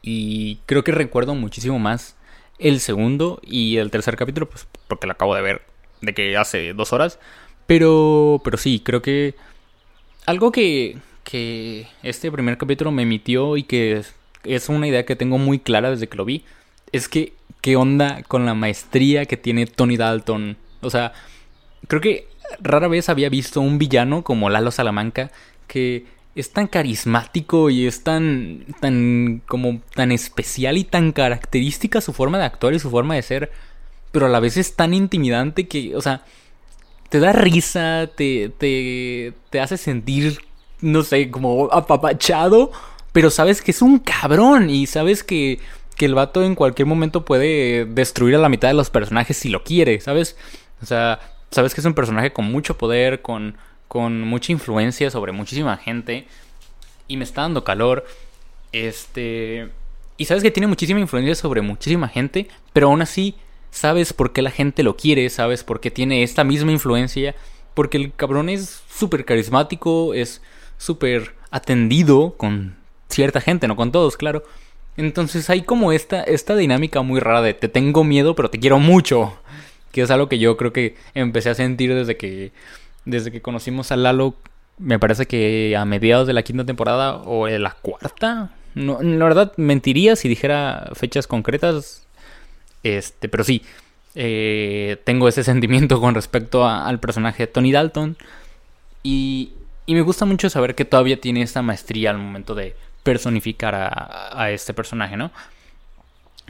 y 0.03 0.57
creo 0.67 0.85
que 0.85 0.93
recuerdo 0.93 1.35
muchísimo 1.35 1.79
más 1.79 2.17
el 2.59 2.81
segundo 2.81 3.41
y 3.43 3.77
el 3.77 3.91
tercer 3.91 4.17
capítulo, 4.17 4.49
pues 4.49 4.67
porque 4.89 5.07
lo 5.07 5.13
acabo 5.13 5.35
de 5.35 5.43
ver 5.43 5.63
de 6.01 6.15
que 6.15 6.37
hace 6.37 6.73
dos 6.75 6.93
horas. 6.93 7.19
Pero, 7.67 8.41
pero 8.45 8.57
sí, 8.57 8.81
creo 8.81 9.03
que 9.03 9.35
algo 10.27 10.53
que, 10.53 10.99
que 11.25 11.87
este 12.03 12.33
primer 12.33 12.57
capítulo 12.57 12.91
me 12.91 13.03
emitió 13.03 13.57
y 13.57 13.65
que 13.65 14.03
es 14.45 14.69
una 14.69 14.87
idea 14.87 15.05
que 15.05 15.17
tengo 15.17 15.39
muy 15.39 15.59
clara 15.59 15.91
desde 15.91 16.09
que 16.09 16.17
lo 16.17 16.25
vi, 16.25 16.45
es 16.93 17.09
que 17.09 17.33
qué 17.61 17.77
onda 17.77 18.23
con 18.25 18.47
la 18.47 18.55
maestría 18.55 19.27
que 19.27 19.37
tiene 19.37 19.67
Tony 19.67 19.97
Dalton. 19.97 20.57
O 20.81 20.91
sea, 20.91 21.13
creo 21.87 22.01
que 22.01 22.29
rara 22.61 22.89
vez 22.89 23.09
había 23.09 23.29
visto 23.29 23.61
un 23.61 23.79
villano 23.79 24.23
como 24.23 24.51
Lalo 24.51 24.71
Salamanca 24.71 25.31
que 25.67 26.07
es 26.35 26.53
tan 26.53 26.69
carismático 26.69 27.69
y 27.69 27.87
es 27.87 28.05
tan, 28.05 28.65
tan, 28.81 29.43
como 29.47 29.81
tan 29.95 30.13
especial 30.13 30.79
y 30.79 30.85
tan 30.85 31.13
característica 31.13 32.01
su 32.01 32.13
forma 32.13 32.39
de 32.39 32.45
actuar 32.45 32.75
y 32.75 32.79
su 32.79 32.91
forma 32.91 33.17
de 33.17 33.23
ser, 33.23 33.51
pero 34.13 34.27
a 34.27 34.29
la 34.29 34.41
vez 34.41 34.57
es 34.57 34.77
tan 34.77 34.95
intimidante 34.95 35.67
que, 35.67 35.97
o 35.97 36.01
sea, 36.01 36.23
te 37.09 37.19
da 37.19 37.33
risa, 37.33 38.09
te, 38.15 38.51
te, 38.51 39.33
te 39.51 39.61
hace 39.61 39.77
sentir, 39.77 40.39
no 40.81 41.03
sé, 41.03 41.31
como 41.31 41.73
apapachado, 41.73 42.71
pero 43.13 43.31
sabes 43.31 43.63
que 43.63 43.71
es 43.71 43.83
un 43.83 43.99
cabrón 43.99 44.71
y 44.71 44.87
sabes 44.87 45.23
que, 45.25 45.61
que 45.97 46.07
el 46.07 46.15
vato 46.15 46.43
en 46.43 46.55
cualquier 46.55 46.87
momento 46.87 47.25
puede 47.25 47.85
destruir 47.85 48.35
a 48.35 48.39
la 48.39 48.49
mitad 48.49 48.69
de 48.69 48.75
los 48.75 48.91
personajes 48.91 49.37
si 49.37 49.49
lo 49.49 49.65
quiere, 49.65 50.01
¿sabes? 50.01 50.37
O 50.83 50.87
sea, 50.87 51.21
sabes 51.51 51.75
que 51.75 51.81
es 51.81 51.87
un 51.87 51.95
personaje 51.95 52.33
con 52.33 52.45
mucho 52.45 52.79
poder, 52.79 53.23
con 53.23 53.57
con 53.89 54.21
mucha 54.21 54.53
influencia 54.53 55.11
sobre 55.11 55.33
muchísima 55.33 55.79
gente 55.79 56.27
y 57.09 57.17
me 57.17 57.25
está 57.25 57.43
dando 57.43 57.65
calor. 57.65 58.07
Este. 58.71 59.71
Y 60.19 60.27
sabes 60.27 60.43
que 60.43 60.51
tiene 60.51 60.67
muchísima 60.67 61.01
influencia 61.01 61.35
sobre 61.35 61.63
muchísima 61.63 62.09
gente, 62.09 62.49
pero 62.73 62.89
aún 62.89 63.03
así 63.03 63.35
sabes 63.71 64.13
por 64.13 64.33
qué 64.33 64.43
la 64.43 64.51
gente 64.51 64.83
lo 64.83 64.97
quiere, 64.97 65.29
sabes 65.31 65.65
por 65.65 65.81
qué 65.81 65.91
tiene 65.91 66.23
esta 66.23 66.45
misma 66.45 66.73
influencia, 66.73 67.35
porque 67.75 67.97
el 67.97 68.13
cabrón 68.13 68.49
es 68.49 68.83
súper 68.91 69.25
carismático, 69.25 70.15
es 70.15 70.43
súper 70.77 71.35
atendido 71.51 72.35
con 72.37 72.77
cierta 73.19 73.41
gente, 73.41 73.67
no 73.67 73.75
con 73.75 73.91
todos, 73.91 74.17
claro. 74.17 74.45
Entonces 74.97 75.51
hay 75.51 75.63
como 75.63 75.91
esta, 75.91 76.23
esta 76.23 76.55
dinámica 76.55 77.03
muy 77.03 77.19
rara 77.19 77.43
de 77.43 77.53
te 77.53 77.69
tengo 77.69 78.05
miedo, 78.05 78.37
pero 78.37 78.49
te 78.49 78.61
quiero 78.61 78.79
mucho. 78.79 79.37
Que 79.91 80.03
es 80.03 80.11
algo 80.13 80.29
que 80.29 80.39
yo 80.39 80.57
creo 80.57 80.73
que 80.73 80.95
empecé 81.15 81.51
a 81.51 81.57
sentir 81.57 81.93
desde 81.93 82.17
que 82.17 82.53
desde 83.05 83.33
que 83.33 83.43
conocimos 83.43 83.91
a 83.91 83.97
Lalo, 83.97 84.37
me 84.79 85.01
parece 85.01 85.27
que 85.27 85.75
a 85.77 85.85
mediados 85.85 86.29
de 86.29 86.33
la 86.33 86.45
quinta 86.45 86.65
temporada 86.65 87.17
o 87.17 87.47
de 87.47 87.59
la 87.59 87.73
cuarta. 87.73 88.53
No, 88.77 89.03
la 89.03 89.25
verdad, 89.25 89.53
mentiría 89.57 90.15
si 90.15 90.29
dijera 90.29 90.89
fechas 90.93 91.27
concretas. 91.27 92.07
Este, 92.85 93.29
pero 93.29 93.43
sí, 93.43 93.63
eh, 94.15 94.97
tengo 95.03 95.27
ese 95.27 95.43
sentimiento 95.53 96.01
con 96.01 96.15
respecto 96.15 96.69
al 96.69 97.01
personaje 97.01 97.45
de 97.45 97.47
Tony 97.49 97.73
Dalton. 97.73 98.17
Y, 99.03 99.55
y, 99.87 99.95
me 99.95 100.03
gusta 100.03 100.25
mucho 100.25 100.49
saber 100.51 100.77
que 100.77 100.85
todavía 100.85 101.21
tiene 101.21 101.43
esta 101.43 101.63
maestría 101.63 102.11
al 102.11 102.19
momento 102.19 102.55
de 102.55 102.77
personificar 103.03 103.75
a, 103.75 104.43
a 104.43 104.51
este 104.51 104.75
personaje, 104.75 105.17
¿no? 105.17 105.31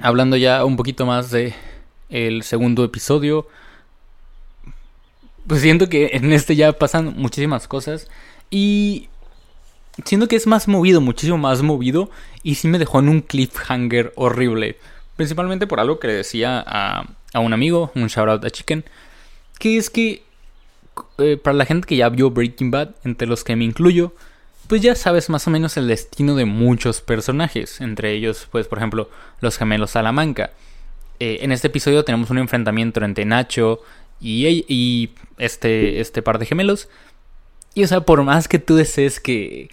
hablando 0.03 0.37
ya 0.37 0.65
un 0.65 0.77
poquito 0.77 1.07
más 1.07 1.31
de 1.31 1.55
el 2.09 2.43
segundo 2.43 2.85
episodio, 2.85 3.47
pues 5.47 5.61
siento 5.63 5.89
que 5.89 6.11
en 6.13 6.33
este 6.33 6.57
ya 6.57 6.73
pasan 6.73 7.15
muchísimas 7.17 7.69
cosas 7.69 8.09
y 8.51 9.09
siento 10.05 10.29
que 10.29 10.37
es 10.37 10.47
más 10.47 10.69
movido, 10.69 11.01
muchísimo 11.01 11.39
más 11.39 11.63
movido 11.63 12.11
y 12.43 12.57
sí 12.57 12.69
me 12.69 12.79
dejó 12.79 13.01
en 13.01 13.09
un 13.09 13.21
cliffhanger 13.21 14.13
horrible, 14.17 14.79
principalmente 15.17 15.67
por 15.67 15.81
algo 15.81 15.99
que 15.99 16.09
le 16.09 16.15
decía 16.15 16.63
a, 16.67 17.07
a 17.33 17.41
un 17.41 17.53
amigo, 17.53 17.93
un 17.95 18.07
shout 18.07 18.29
out 18.29 18.45
a 18.45 18.51
Chicken, 18.51 18.85
que 19.59 19.77
es 19.77 19.91
que 19.91 20.23
eh, 21.19 21.37
para 21.37 21.57
la 21.57 21.67
gente 21.67 21.87
que 21.87 21.97
ya 21.97 22.09
vio 22.09 22.31
Breaking 22.31 22.71
Bad, 22.71 22.91
entre 23.05 23.29
los 23.29 23.45
que 23.45 23.57
me 23.57 23.65
incluyo, 23.65 24.15
pues 24.69 24.83
ya 24.83 24.95
sabes 24.95 25.31
más 25.31 25.47
o 25.47 25.51
menos 25.51 25.77
el 25.77 25.89
destino 25.89 26.35
de 26.35 26.45
muchos 26.45 27.01
personajes, 27.01 27.81
entre 27.81 28.13
ellos, 28.13 28.47
pues 28.53 28.69
por 28.69 28.79
ejemplo, 28.79 29.11
los 29.41 29.57
gemelos 29.57 29.93
Salamanca. 29.93 30.51
Eh, 31.21 31.39
en 31.41 31.53
este 31.53 31.69
episodio 31.69 32.05
tenemos 32.05 32.31
un 32.31 32.39
enfrentamiento 32.39 33.03
entre 33.03 33.25
Nacho 33.25 33.81
y, 34.21 34.47
y 34.69 35.15
este, 35.39 36.01
este 36.01 36.23
par 36.23 36.39
de 36.39 36.47
gemelos. 36.47 36.89
Y 37.75 37.83
o 37.83 37.89
sea, 37.89 38.03
por 38.03 38.23
más 38.23 38.47
que 38.47 38.59
tú 38.59 38.77
desees 38.77 39.21
que, 39.21 39.71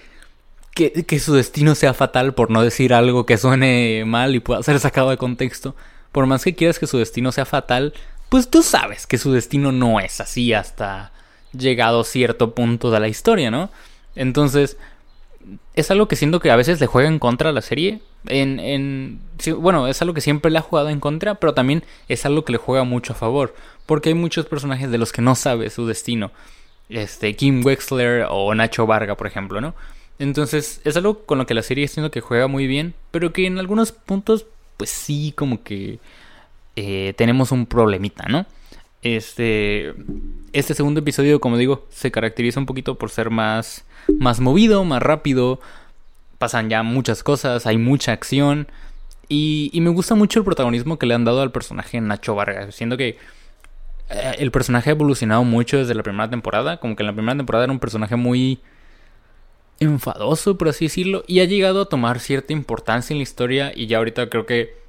que, 0.73 0.91
que, 0.91 1.19
su 1.19 1.33
destino 1.33 1.75
sea 1.75 1.93
fatal, 1.93 2.33
por 2.33 2.49
no 2.49 2.61
decir 2.61 2.93
algo 2.93 3.25
que 3.25 3.37
suene 3.37 4.03
mal 4.05 4.33
y 4.33 4.39
pueda 4.39 4.63
ser 4.63 4.79
sacado 4.79 5.09
de 5.09 5.17
contexto, 5.17 5.75
por 6.13 6.25
más 6.25 6.45
que 6.45 6.55
quieras 6.55 6.79
que 6.79 6.87
su 6.87 6.97
destino 6.97 7.33
sea 7.33 7.45
fatal, 7.45 7.93
pues 8.29 8.49
tú 8.49 8.63
sabes 8.63 9.07
que 9.07 9.17
su 9.17 9.33
destino 9.33 9.73
no 9.73 9.99
es 9.99 10.21
así 10.21 10.53
hasta 10.53 11.11
llegado 11.51 12.03
cierto 12.05 12.55
punto 12.55 12.91
de 12.91 12.99
la 13.01 13.07
historia, 13.09 13.51
¿no? 13.51 13.69
Entonces, 14.15 14.77
es 15.75 15.91
algo 15.91 16.07
que 16.07 16.15
siento 16.15 16.39
que 16.39 16.51
a 16.51 16.55
veces 16.55 16.79
le 16.79 16.87
juega 16.87 17.09
en 17.09 17.19
contra 17.19 17.49
a 17.49 17.53
la 17.53 17.61
serie. 17.61 18.01
En, 18.27 18.59
en, 18.59 19.19
bueno, 19.57 19.87
es 19.87 20.01
algo 20.01 20.13
que 20.13 20.21
siempre 20.21 20.51
le 20.51 20.57
ha 20.57 20.61
jugado 20.61 20.89
en 20.89 20.99
contra, 20.99 21.35
pero 21.35 21.53
también 21.53 21.83
es 22.07 22.25
algo 22.25 22.45
que 22.45 22.53
le 22.53 22.57
juega 22.57 22.83
mucho 22.83 23.13
a 23.13 23.15
favor. 23.15 23.55
Porque 23.85 24.09
hay 24.09 24.15
muchos 24.15 24.45
personajes 24.45 24.89
de 24.89 24.97
los 24.97 25.11
que 25.11 25.21
no 25.21 25.35
sabe 25.35 25.69
su 25.69 25.85
destino. 25.85 26.31
Este, 26.89 27.35
Kim 27.35 27.63
Wexler 27.65 28.27
o 28.29 28.53
Nacho 28.55 28.85
Varga, 28.85 29.15
por 29.15 29.27
ejemplo, 29.27 29.61
¿no? 29.61 29.75
Entonces, 30.17 30.81
es 30.83 30.95
algo 30.95 31.25
con 31.25 31.37
lo 31.37 31.45
que 31.45 31.53
la 31.53 31.63
serie 31.63 31.87
siento 31.87 32.11
que 32.11 32.21
juega 32.21 32.47
muy 32.47 32.67
bien, 32.67 32.93
pero 33.11 33.33
que 33.33 33.45
en 33.45 33.59
algunos 33.59 33.91
puntos, 33.91 34.45
pues 34.77 34.89
sí, 34.89 35.33
como 35.35 35.61
que 35.63 35.99
eh, 36.75 37.13
tenemos 37.17 37.51
un 37.51 37.65
problemita, 37.65 38.25
¿no? 38.27 38.45
Este, 39.01 39.93
este 40.53 40.73
segundo 40.73 41.01
episodio, 41.01 41.39
como 41.39 41.57
digo, 41.57 41.85
se 41.89 42.11
caracteriza 42.11 42.59
un 42.59 42.65
poquito 42.65 42.95
por 42.95 43.11
ser 43.11 43.29
más, 43.29 43.85
más 44.19 44.39
movido, 44.39 44.83
más 44.83 45.01
rápido. 45.01 45.59
Pasan 46.37 46.69
ya 46.69 46.83
muchas 46.83 47.23
cosas, 47.23 47.65
hay 47.65 47.77
mucha 47.77 48.11
acción. 48.13 48.67
Y, 49.27 49.69
y 49.73 49.81
me 49.81 49.89
gusta 49.89 50.15
mucho 50.15 50.39
el 50.39 50.45
protagonismo 50.45 50.97
que 50.97 51.05
le 51.05 51.13
han 51.13 51.25
dado 51.25 51.41
al 51.41 51.51
personaje 51.51 51.99
Nacho 52.01 52.35
Vargas. 52.35 52.75
Siendo 52.75 52.97
que 52.97 53.17
eh, 54.09 54.35
el 54.39 54.51
personaje 54.51 54.89
ha 54.89 54.93
evolucionado 54.93 55.43
mucho 55.43 55.77
desde 55.77 55.95
la 55.95 56.03
primera 56.03 56.29
temporada. 56.29 56.77
Como 56.77 56.95
que 56.95 57.03
en 57.03 57.07
la 57.07 57.13
primera 57.13 57.37
temporada 57.37 57.65
era 57.65 57.73
un 57.73 57.79
personaje 57.79 58.15
muy 58.15 58.59
enfadoso, 59.79 60.57
por 60.57 60.69
así 60.69 60.85
decirlo. 60.85 61.23
Y 61.27 61.39
ha 61.39 61.45
llegado 61.45 61.81
a 61.81 61.89
tomar 61.89 62.19
cierta 62.19 62.53
importancia 62.53 63.13
en 63.13 63.19
la 63.19 63.23
historia. 63.23 63.71
Y 63.75 63.87
ya 63.87 63.97
ahorita 63.97 64.29
creo 64.29 64.45
que 64.45 64.84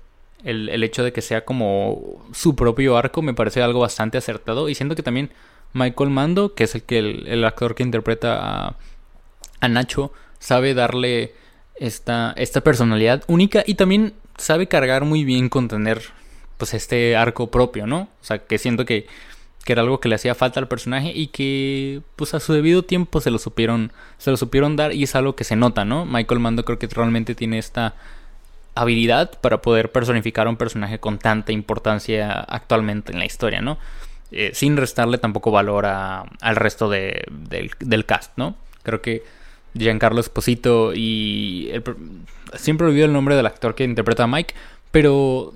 el, 0.46 0.82
hecho 0.84 1.02
de 1.02 1.12
que 1.12 1.22
sea 1.22 1.44
como 1.44 2.24
su 2.32 2.54
propio 2.54 2.96
arco 2.96 3.20
me 3.20 3.34
parece 3.34 3.62
algo 3.62 3.80
bastante 3.80 4.16
acertado. 4.16 4.68
Y 4.68 4.74
siento 4.74 4.94
que 4.94 5.02
también 5.02 5.30
Michael 5.72 6.10
Mando, 6.10 6.54
que 6.54 6.64
es 6.64 6.74
el, 6.74 6.82
que 6.82 6.98
el, 6.98 7.44
actor 7.44 7.74
que 7.74 7.82
interpreta 7.82 8.38
a, 8.68 8.76
a, 9.60 9.68
Nacho, 9.68 10.12
sabe 10.38 10.74
darle 10.74 11.34
esta, 11.74 12.32
esta 12.36 12.60
personalidad 12.60 13.24
única 13.26 13.64
y 13.66 13.74
también 13.74 14.14
sabe 14.38 14.68
cargar 14.68 15.04
muy 15.04 15.24
bien 15.24 15.48
con 15.48 15.68
tener 15.68 16.02
pues 16.58 16.74
este 16.74 17.16
arco 17.16 17.50
propio, 17.50 17.86
¿no? 17.86 18.08
O 18.22 18.24
sea, 18.24 18.38
que 18.38 18.58
siento 18.58 18.84
que, 18.84 19.06
que 19.64 19.72
era 19.72 19.82
algo 19.82 19.98
que 19.98 20.08
le 20.08 20.14
hacía 20.14 20.36
falta 20.36 20.60
al 20.60 20.68
personaje 20.68 21.10
y 21.12 21.26
que 21.26 22.02
pues 22.14 22.34
a 22.34 22.40
su 22.40 22.52
debido 22.52 22.84
tiempo 22.84 23.20
se 23.20 23.30
lo 23.30 23.38
supieron 23.38 23.92
se 24.16 24.30
lo 24.30 24.36
supieron 24.36 24.76
dar 24.76 24.92
y 24.92 25.02
es 25.02 25.14
algo 25.16 25.34
que 25.34 25.44
se 25.44 25.56
nota, 25.56 25.84
¿no? 25.84 26.06
Michael 26.06 26.40
Mando 26.40 26.64
creo 26.64 26.78
que 26.78 26.86
realmente 26.86 27.34
tiene 27.34 27.58
esta 27.58 27.96
habilidad 28.76 29.40
para 29.40 29.62
poder 29.62 29.90
personificar 29.90 30.46
a 30.46 30.50
un 30.50 30.56
personaje 30.56 31.00
con 31.00 31.18
tanta 31.18 31.50
importancia 31.50 32.30
actualmente 32.30 33.12
en 33.12 33.18
la 33.18 33.24
historia, 33.24 33.60
¿no? 33.60 33.78
Eh, 34.30 34.50
sin 34.54 34.76
restarle 34.76 35.18
tampoco 35.18 35.50
valor 35.50 35.86
al 35.86 36.56
resto 36.56 36.88
del, 36.88 38.04
cast, 38.06 38.36
¿no? 38.36 38.56
Creo 38.82 39.00
que 39.00 39.24
Giancarlo 39.74 40.20
Esposito 40.20 40.92
y... 40.94 41.72
siempre 42.54 42.86
olvido 42.86 43.06
el 43.06 43.12
nombre 43.12 43.34
del 43.34 43.46
actor 43.46 43.74
que 43.74 43.84
interpreta 43.84 44.24
a 44.24 44.26
Mike, 44.26 44.54
pero 44.90 45.54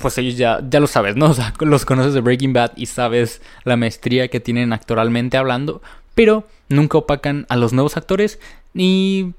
pues 0.00 0.18
ellos 0.18 0.36
ya, 0.36 0.60
ya 0.68 0.80
lo 0.80 0.86
sabes, 0.86 1.16
¿no? 1.16 1.26
O 1.30 1.34
sea, 1.34 1.54
los 1.60 1.84
conoces 1.84 2.14
de 2.14 2.20
Breaking 2.20 2.52
Bad 2.52 2.72
y 2.76 2.86
sabes 2.86 3.42
la 3.64 3.76
maestría 3.76 4.28
que 4.28 4.40
tienen 4.40 4.72
actoralmente 4.72 5.36
hablando, 5.36 5.82
pero 6.14 6.46
nunca 6.68 6.98
opacan 6.98 7.46
a 7.48 7.56
los 7.56 7.72
nuevos 7.72 7.96
actores 7.96 8.38
ni 8.72 9.34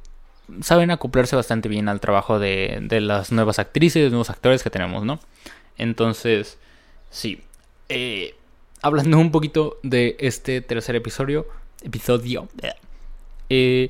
saben 0.62 0.92
acoplarse 0.92 1.36
bastante 1.36 1.70
bien 1.70 1.90
al 1.90 2.00
trabajo 2.00 2.40
de, 2.40 2.80
de 2.82 3.02
las 3.02 3.32
nuevas 3.32 3.60
actrices, 3.60 4.12
nuevos 4.12 4.30
actores 4.30 4.64
que 4.64 4.70
tenemos, 4.70 5.04
¿no? 5.04 5.20
Entonces, 5.78 6.58
sí. 7.10 7.42
Eh, 7.90 8.36
hablando 8.82 9.18
un 9.18 9.32
poquito 9.32 9.80
de 9.84 10.16
este 10.20 10.62
tercer 10.62 10.96
episodio, 10.96 11.48
episodio, 11.84 12.48
eh, 13.50 13.90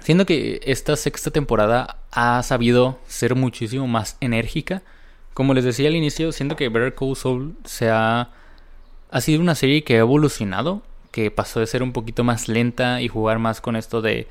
siendo 0.00 0.26
que 0.26 0.60
esta 0.64 0.96
sexta 0.96 1.30
temporada 1.30 1.98
ha 2.10 2.42
sabido 2.42 2.98
ser 3.06 3.34
muchísimo 3.34 3.86
más 3.86 4.16
enérgica. 4.20 4.82
Como 5.34 5.54
les 5.54 5.64
decía 5.64 5.88
al 5.88 5.96
inicio, 5.96 6.32
siento 6.32 6.56
que 6.56 6.68
Better 6.68 6.94
Call 6.94 7.16
Saul 7.16 7.56
se 7.64 7.90
ha, 7.90 8.30
ha 9.10 9.20
sido 9.20 9.40
una 9.40 9.54
serie 9.54 9.84
que 9.84 9.96
ha 9.96 10.00
evolucionado, 10.00 10.82
que 11.12 11.30
pasó 11.30 11.60
de 11.60 11.66
ser 11.66 11.82
un 11.82 11.92
poquito 11.92 12.24
más 12.24 12.48
lenta 12.48 13.00
y 13.02 13.08
jugar 13.08 13.38
más 13.38 13.60
con 13.60 13.76
esto 13.76 14.02
de 14.02 14.26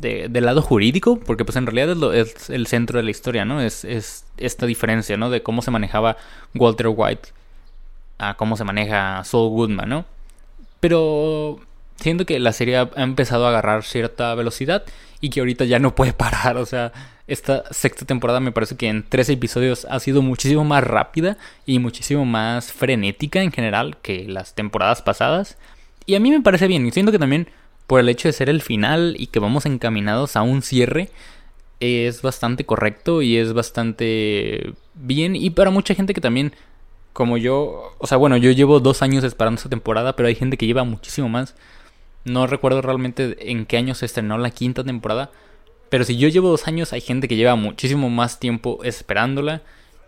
de, 0.00 0.28
del 0.28 0.44
lado 0.44 0.62
jurídico, 0.62 1.18
porque 1.18 1.44
pues 1.44 1.56
en 1.56 1.66
realidad 1.66 2.14
es, 2.14 2.50
el 2.50 2.66
centro 2.66 2.98
de 2.98 3.04
la 3.04 3.10
historia, 3.10 3.44
¿no? 3.44 3.60
Es, 3.60 3.84
es, 3.84 4.24
esta 4.36 4.66
diferencia, 4.66 5.16
¿no? 5.16 5.30
De 5.30 5.42
cómo 5.42 5.62
se 5.62 5.70
manejaba 5.70 6.16
Walter 6.54 6.88
White 6.88 7.28
a 8.18 8.34
cómo 8.34 8.56
se 8.56 8.64
maneja 8.64 9.22
Saul 9.24 9.50
Goodman, 9.50 9.88
¿no? 9.88 10.04
Pero 10.80 11.60
siento 11.96 12.26
que 12.26 12.38
la 12.38 12.52
serie 12.52 12.76
ha 12.76 12.90
empezado 12.96 13.46
a 13.46 13.50
agarrar 13.50 13.84
cierta 13.84 14.34
velocidad 14.34 14.84
y 15.20 15.30
que 15.30 15.40
ahorita 15.40 15.64
ya 15.64 15.78
no 15.78 15.94
puede 15.94 16.12
parar, 16.14 16.56
o 16.56 16.66
sea, 16.66 16.92
esta 17.26 17.64
sexta 17.72 18.04
temporada 18.04 18.40
me 18.40 18.52
parece 18.52 18.76
que 18.76 18.88
en 18.88 19.04
tres 19.08 19.28
episodios 19.30 19.86
ha 19.88 19.98
sido 19.98 20.20
muchísimo 20.20 20.64
más 20.64 20.84
rápida 20.84 21.38
y 21.64 21.78
muchísimo 21.78 22.26
más 22.26 22.70
frenética 22.72 23.42
en 23.42 23.50
general 23.50 23.96
que 24.02 24.28
las 24.28 24.54
temporadas 24.54 25.00
pasadas. 25.00 25.56
Y 26.04 26.16
a 26.16 26.20
mí 26.20 26.30
me 26.30 26.42
parece 26.42 26.66
bien, 26.66 26.86
y 26.86 26.90
siento 26.90 27.12
que 27.12 27.18
también 27.18 27.48
por 27.86 28.00
el 28.00 28.08
hecho 28.08 28.28
de 28.28 28.32
ser 28.32 28.48
el 28.48 28.62
final 28.62 29.14
y 29.18 29.26
que 29.26 29.40
vamos 29.40 29.66
encaminados 29.66 30.36
a 30.36 30.42
un 30.42 30.62
cierre, 30.62 31.10
es 31.80 32.22
bastante 32.22 32.64
correcto 32.64 33.22
y 33.22 33.36
es 33.36 33.52
bastante 33.52 34.72
bien. 34.94 35.36
Y 35.36 35.50
para 35.50 35.70
mucha 35.70 35.94
gente 35.94 36.14
que 36.14 36.20
también, 36.20 36.54
como 37.12 37.36
yo, 37.36 37.94
o 37.98 38.06
sea, 38.06 38.16
bueno, 38.18 38.36
yo 38.36 38.50
llevo 38.52 38.80
dos 38.80 39.02
años 39.02 39.24
esperando 39.24 39.58
esta 39.58 39.68
temporada, 39.68 40.16
pero 40.16 40.28
hay 40.28 40.34
gente 40.34 40.56
que 40.56 40.66
lleva 40.66 40.84
muchísimo 40.84 41.28
más. 41.28 41.54
No 42.24 42.46
recuerdo 42.46 42.80
realmente 42.80 43.50
en 43.50 43.66
qué 43.66 43.76
año 43.76 43.94
se 43.94 44.06
estrenó 44.06 44.38
la 44.38 44.50
quinta 44.50 44.82
temporada. 44.82 45.30
Pero 45.90 46.04
si 46.04 46.16
yo 46.16 46.28
llevo 46.28 46.48
dos 46.48 46.66
años, 46.66 46.92
hay 46.92 47.00
gente 47.02 47.28
que 47.28 47.36
lleva 47.36 47.54
muchísimo 47.54 48.08
más 48.08 48.40
tiempo 48.40 48.80
esperándola. 48.82 49.62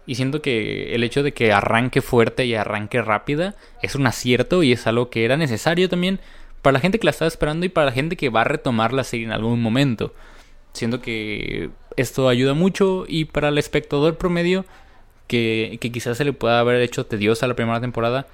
Y 0.07 0.15
siento 0.15 0.41
que 0.41 0.95
el 0.95 1.03
hecho 1.05 1.23
de 1.23 1.33
que 1.33 1.53
arranque 1.53 2.01
fuerte 2.01 2.47
y 2.47 2.55
arranque 2.55 3.03
rápida 3.03 3.55
es 3.83 3.97
un 3.97 4.07
acierto 4.07 4.63
y 4.63 4.73
es 4.73 4.87
algo 4.87 5.11
que 5.11 5.25
era 5.25 5.37
necesario 5.37 5.89
también 5.89 6.21
para 6.63 6.75
la 6.75 6.81
gente 6.81 6.99
que 6.99 7.05
la 7.05 7.11
estaba 7.11 7.29
esperando 7.29 7.67
y 7.67 7.69
para 7.69 7.87
la 7.87 7.93
gente 7.93 8.17
que 8.17 8.29
va 8.29 8.43
a 8.43 8.45
retomar 8.45 8.93
la 8.93 9.05
serie 9.05 9.27
en 9.27 9.33
algún 9.33 9.61
momento. 9.61 10.13
Siento 10.73 11.01
que 11.01 11.71
esto 11.97 12.29
ayuda 12.29 12.55
mucho 12.55 13.05
y 13.09 13.25
para 13.27 13.49
el 13.49 13.59
espectador 13.59 14.19
promedio 14.19 14.65
que, 15.27 15.79
quizás 15.81 16.19
se 16.19 16.25
le 16.25 16.33
pueda 16.33 16.61
haber 16.61 16.81
hecho 16.83 17.07
tediosa 17.07 17.47
la 17.47 17.57
primera 17.57 17.81
temporada, 17.81 18.27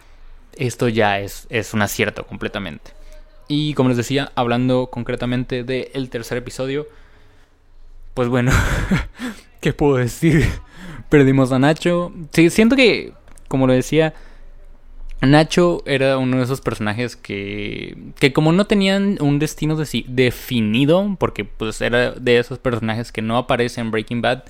esto 0.56 0.88
ya 0.88 1.20
es, 1.20 1.46
es 1.50 1.74
un 1.74 1.82
acierto 1.82 2.26
completamente. 2.26 2.92
Y 3.48 3.74
como 3.74 3.88
les 3.88 3.98
decía, 3.98 4.32
hablando 4.34 4.88
concretamente 4.90 5.64
del 5.64 6.10
tercer 6.10 6.38
episodio, 6.38 6.86
pues 8.14 8.28
bueno, 8.28 8.52
¿qué 9.60 9.72
puedo 9.72 9.96
decir? 9.96 10.46
Perdimos 11.08 11.52
a 11.52 11.58
Nacho. 11.58 12.12
Sí, 12.32 12.50
siento 12.50 12.76
que, 12.76 13.12
como 13.48 13.66
lo 13.66 13.72
decía, 13.72 14.14
Nacho 15.22 15.82
era 15.86 16.18
uno 16.18 16.38
de 16.38 16.44
esos 16.44 16.60
personajes 16.60 17.14
que, 17.14 17.96
que 18.18 18.32
como 18.32 18.52
no 18.52 18.66
tenían 18.66 19.18
un 19.20 19.38
destino 19.38 19.76
definido, 19.76 21.16
porque 21.18 21.44
pues 21.44 21.80
era 21.80 22.10
de 22.10 22.38
esos 22.38 22.58
personajes 22.58 23.12
que 23.12 23.22
no 23.22 23.38
aparecen 23.38 23.86
en 23.86 23.90
Breaking 23.92 24.20
Bad, 24.20 24.42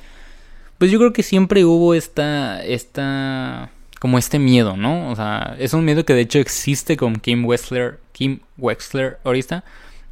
pues 0.79 0.91
yo 0.91 0.99
creo 0.99 1.13
que 1.13 1.23
siempre 1.23 1.65
hubo 1.65 1.95
esta, 1.95 2.65
esta, 2.65 3.71
como 4.01 4.19
este 4.19 4.39
miedo, 4.39 4.77
¿no? 4.77 5.11
O 5.11 5.15
sea, 5.17 5.55
es 5.59 5.75
un 5.75 5.85
miedo 5.85 6.05
que 6.05 6.15
de 6.15 6.23
hecho 6.23 6.39
existe 6.39 6.97
con 6.97 7.17
Kim 7.17 7.45
Wexler, 7.45 8.01
Kim 8.13 8.41
Wexler 8.57 9.19
ahorita, 9.25 9.65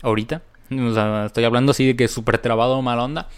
ahorita, 0.02 0.42
o 0.70 0.94
sea, 0.94 1.26
estoy 1.26 1.44
hablando 1.44 1.72
así 1.72 1.86
de 1.86 1.96
que 1.96 2.04
es 2.04 2.10
súper 2.10 2.38
trabado, 2.38 2.82
mal 2.82 3.00
onda, 3.00 3.28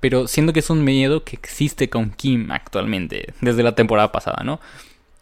pero 0.00 0.28
siento 0.28 0.52
que 0.52 0.60
es 0.60 0.70
un 0.70 0.84
miedo 0.84 1.24
que 1.24 1.34
existe 1.34 1.90
con 1.90 2.10
Kim 2.10 2.50
actualmente, 2.52 3.34
desde 3.40 3.62
la 3.64 3.74
temporada 3.74 4.12
pasada, 4.12 4.44
¿no? 4.44 4.60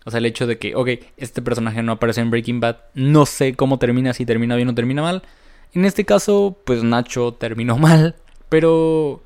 O 0.06 0.10
sea, 0.12 0.18
el 0.18 0.26
hecho 0.26 0.46
de 0.46 0.56
que, 0.56 0.76
ok, 0.76 0.88
este 1.16 1.42
personaje 1.42 1.82
no 1.82 1.90
aparece 1.90 2.20
en 2.20 2.30
Breaking 2.30 2.60
Bad, 2.60 2.76
no 2.94 3.26
sé 3.26 3.56
cómo 3.56 3.80
termina, 3.80 4.12
si 4.12 4.25
termina 4.25 4.54
bien 4.54 4.68
o 4.68 4.75
termina 4.75 5.02
mal. 5.02 5.25
En 5.72 5.84
este 5.84 6.04
caso, 6.04 6.56
pues 6.64 6.84
Nacho 6.84 7.34
terminó 7.34 7.76
mal, 7.78 8.14
pero 8.48 9.20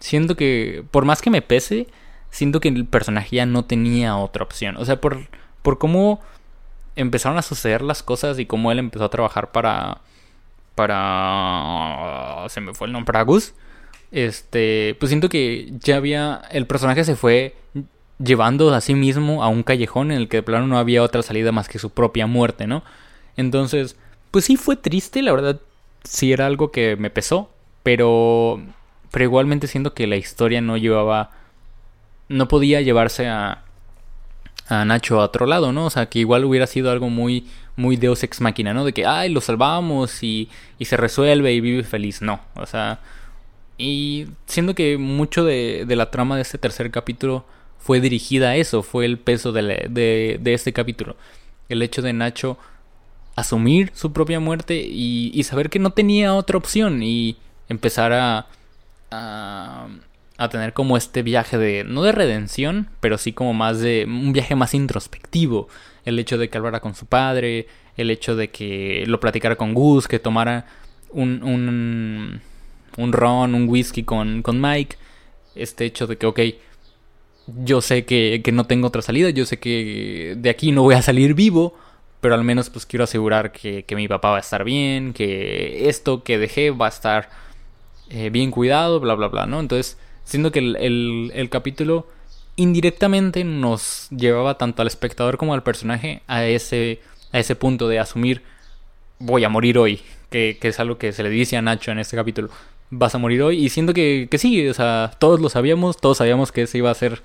siento 0.00 0.34
que, 0.34 0.84
por 0.90 1.04
más 1.04 1.22
que 1.22 1.30
me 1.30 1.40
pese, 1.40 1.86
siento 2.30 2.58
que 2.58 2.66
el 2.66 2.84
personaje 2.84 3.36
ya 3.36 3.46
no 3.46 3.64
tenía 3.64 4.16
otra 4.16 4.42
opción. 4.42 4.76
O 4.76 4.84
sea, 4.84 5.00
por, 5.00 5.28
por 5.62 5.78
cómo 5.78 6.20
empezaron 6.96 7.38
a 7.38 7.42
suceder 7.42 7.82
las 7.82 8.02
cosas 8.02 8.36
y 8.40 8.46
cómo 8.46 8.72
él 8.72 8.80
empezó 8.80 9.04
a 9.04 9.10
trabajar 9.10 9.52
para... 9.52 10.00
Para... 10.74 12.48
Se 12.48 12.60
me 12.60 12.74
fue 12.74 12.88
el 12.88 12.92
nombre, 12.92 13.12
para 13.12 13.22
Gus. 13.22 13.54
Este, 14.10 14.96
pues 14.98 15.10
siento 15.10 15.28
que 15.28 15.72
ya 15.78 15.94
había... 15.94 16.42
El 16.50 16.66
personaje 16.66 17.04
se 17.04 17.14
fue 17.14 17.54
llevando 18.18 18.72
a 18.72 18.80
sí 18.80 18.94
mismo 18.94 19.42
a 19.42 19.48
un 19.48 19.62
callejón 19.62 20.10
en 20.10 20.18
el 20.18 20.28
que 20.28 20.38
de 20.38 20.42
plano 20.42 20.66
no 20.66 20.78
había 20.78 21.02
otra 21.02 21.22
salida 21.22 21.52
más 21.52 21.68
que 21.68 21.78
su 21.78 21.90
propia 21.90 22.26
muerte, 22.26 22.66
¿no? 22.66 22.82
Entonces, 23.36 23.96
pues 24.30 24.44
sí 24.44 24.56
fue 24.56 24.76
triste, 24.76 25.22
la 25.22 25.32
verdad, 25.32 25.60
sí 26.04 26.32
era 26.32 26.46
algo 26.46 26.70
que 26.70 26.96
me 26.96 27.10
pesó, 27.10 27.50
pero, 27.82 28.60
pero 29.10 29.24
igualmente 29.24 29.66
siento 29.66 29.94
que 29.94 30.06
la 30.06 30.16
historia 30.16 30.60
no 30.60 30.76
llevaba, 30.76 31.30
no 32.28 32.48
podía 32.48 32.80
llevarse 32.80 33.28
a, 33.28 33.64
a 34.68 34.84
Nacho 34.84 35.20
a 35.20 35.24
otro 35.24 35.46
lado, 35.46 35.72
¿no? 35.72 35.86
O 35.86 35.90
sea, 35.90 36.06
que 36.06 36.20
igual 36.20 36.44
hubiera 36.44 36.66
sido 36.66 36.90
algo 36.90 37.10
muy, 37.10 37.46
muy 37.76 37.96
Deus 37.96 38.22
ex 38.22 38.40
máquina, 38.40 38.72
¿no? 38.74 38.84
De 38.84 38.92
que, 38.92 39.06
ay, 39.06 39.30
lo 39.30 39.40
salvamos 39.40 40.22
y, 40.22 40.48
y 40.78 40.84
se 40.84 40.96
resuelve 40.96 41.52
y 41.52 41.60
vive 41.60 41.82
feliz, 41.82 42.22
no, 42.22 42.40
o 42.54 42.66
sea, 42.66 43.00
y 43.76 44.28
siendo 44.46 44.74
que 44.74 44.98
mucho 44.98 45.44
de, 45.44 45.84
de 45.86 45.96
la 45.96 46.10
trama 46.10 46.36
de 46.36 46.42
este 46.42 46.58
tercer 46.58 46.92
capítulo 46.92 47.44
fue 47.84 48.00
dirigida 48.00 48.48
a 48.48 48.56
eso, 48.56 48.82
fue 48.82 49.04
el 49.04 49.18
peso 49.18 49.52
de, 49.52 49.88
de, 49.90 50.54
este 50.54 50.72
capítulo. 50.72 51.16
El 51.68 51.82
hecho 51.82 52.00
de 52.00 52.14
Nacho 52.14 52.56
asumir 53.36 53.90
su 53.92 54.10
propia 54.10 54.40
muerte 54.40 54.76
y, 54.76 55.30
y, 55.34 55.42
saber 55.42 55.68
que 55.68 55.78
no 55.78 55.90
tenía 55.90 56.34
otra 56.34 56.56
opción 56.56 57.02
y 57.02 57.36
empezar 57.68 58.14
a, 58.14 58.46
a, 59.10 59.88
a, 60.38 60.48
tener 60.48 60.72
como 60.72 60.96
este 60.96 61.22
viaje 61.22 61.58
de, 61.58 61.84
no 61.84 62.02
de 62.02 62.12
redención, 62.12 62.88
pero 63.00 63.18
sí 63.18 63.34
como 63.34 63.52
más 63.52 63.80
de 63.80 64.06
un 64.08 64.32
viaje 64.32 64.54
más 64.54 64.72
introspectivo. 64.72 65.68
El 66.06 66.18
hecho 66.18 66.38
de 66.38 66.48
que 66.48 66.56
hablara 66.56 66.80
con 66.80 66.94
su 66.94 67.04
padre, 67.04 67.66
el 67.98 68.10
hecho 68.10 68.34
de 68.34 68.48
que 68.48 69.04
lo 69.06 69.20
platicara 69.20 69.56
con 69.56 69.74
Gus, 69.74 70.08
que 70.08 70.18
tomara 70.18 70.64
un, 71.10 71.42
un, 71.42 72.40
un 72.96 73.12
ron, 73.12 73.54
un 73.54 73.68
whisky 73.68 74.04
con, 74.04 74.40
con 74.40 74.58
Mike. 74.58 74.96
Este 75.54 75.84
hecho 75.84 76.06
de 76.06 76.16
que, 76.16 76.24
ok, 76.24 76.40
yo 77.46 77.80
sé 77.80 78.04
que, 78.04 78.42
no 78.52 78.64
tengo 78.64 78.88
otra 78.88 79.02
salida, 79.02 79.30
yo 79.30 79.44
sé 79.46 79.58
que 79.58 80.34
de 80.36 80.50
aquí 80.50 80.72
no 80.72 80.82
voy 80.82 80.94
a 80.94 81.02
salir 81.02 81.34
vivo, 81.34 81.74
pero 82.20 82.34
al 82.34 82.44
menos 82.44 82.70
pues 82.70 82.86
quiero 82.86 83.04
asegurar 83.04 83.52
que, 83.52 83.84
mi 83.94 84.08
papá 84.08 84.30
va 84.30 84.36
a 84.38 84.40
estar 84.40 84.64
bien, 84.64 85.12
que 85.12 85.88
esto 85.88 86.22
que 86.22 86.38
dejé 86.38 86.70
va 86.70 86.86
a 86.86 86.90
estar 86.90 87.28
eh, 88.10 88.30
bien 88.30 88.50
cuidado, 88.50 89.00
bla, 89.00 89.14
bla, 89.14 89.28
bla, 89.28 89.46
¿no? 89.46 89.60
Entonces, 89.60 89.98
siendo 90.24 90.52
que 90.52 90.60
el, 90.60 91.30
el, 91.34 91.50
capítulo 91.50 92.06
indirectamente 92.56 93.44
nos 93.44 94.08
llevaba 94.10 94.56
tanto 94.58 94.82
al 94.82 94.88
espectador 94.88 95.36
como 95.36 95.54
al 95.54 95.62
personaje 95.62 96.22
a 96.26 96.44
ese, 96.44 97.00
a 97.32 97.38
ese 97.38 97.56
punto 97.56 97.88
de 97.88 97.98
asumir 97.98 98.42
voy 99.18 99.44
a 99.44 99.48
morir 99.48 99.78
hoy, 99.78 100.00
que, 100.30 100.58
que 100.60 100.68
es 100.68 100.80
algo 100.80 100.98
que 100.98 101.12
se 101.12 101.22
le 101.22 101.30
dice 101.30 101.56
a 101.56 101.62
Nacho 101.62 101.90
en 101.90 101.98
este 101.98 102.16
capítulo 102.16 102.50
vas 102.90 103.14
a 103.14 103.18
morir 103.18 103.42
hoy. 103.42 103.64
Y 103.64 103.68
siento 103.68 103.94
que, 103.94 104.28
que 104.30 104.38
sí, 104.38 104.68
o 104.68 104.74
sea, 104.74 105.12
todos 105.18 105.40
lo 105.40 105.48
sabíamos, 105.48 105.96
todos 105.96 106.18
sabíamos 106.18 106.52
que 106.52 106.62
ese 106.62 106.78
iba 106.78 106.90
a 106.90 106.94
ser 106.94 107.22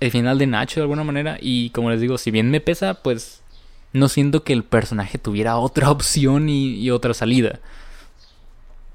el 0.00 0.10
final 0.10 0.38
de 0.38 0.46
Nacho 0.46 0.80
de 0.80 0.82
alguna 0.82 1.04
manera. 1.04 1.38
Y 1.40 1.70
como 1.70 1.90
les 1.90 2.00
digo, 2.00 2.18
si 2.18 2.30
bien 2.30 2.50
me 2.50 2.60
pesa, 2.60 2.94
pues 2.94 3.42
no 3.92 4.08
siento 4.08 4.44
que 4.44 4.52
el 4.52 4.64
personaje 4.64 5.18
tuviera 5.18 5.56
otra 5.56 5.90
opción 5.90 6.48
y, 6.48 6.90
otra 6.90 7.14
salida. 7.14 7.60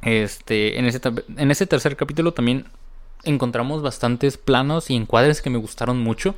Este, 0.01 0.79
en 0.79 0.85
ese, 0.85 0.99
en 1.37 1.51
ese 1.51 1.67
tercer 1.67 1.95
capítulo 1.95 2.33
también 2.33 2.65
encontramos 3.23 3.83
bastantes 3.83 4.37
planos 4.37 4.89
y 4.89 4.95
encuadres 4.95 5.41
que 5.41 5.49
me 5.49 5.57
gustaron 5.57 5.99
mucho. 5.99 6.35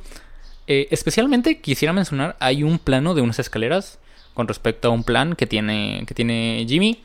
Eh, 0.66 0.88
especialmente 0.90 1.60
quisiera 1.60 1.92
mencionar, 1.92 2.36
hay 2.40 2.62
un 2.62 2.78
plano 2.78 3.14
de 3.14 3.22
unas 3.22 3.38
escaleras 3.38 3.98
con 4.32 4.48
respecto 4.48 4.88
a 4.88 4.90
un 4.90 5.04
plan 5.04 5.34
que 5.34 5.46
tiene, 5.46 6.04
que 6.06 6.14
tiene 6.14 6.64
Jimmy. 6.68 7.02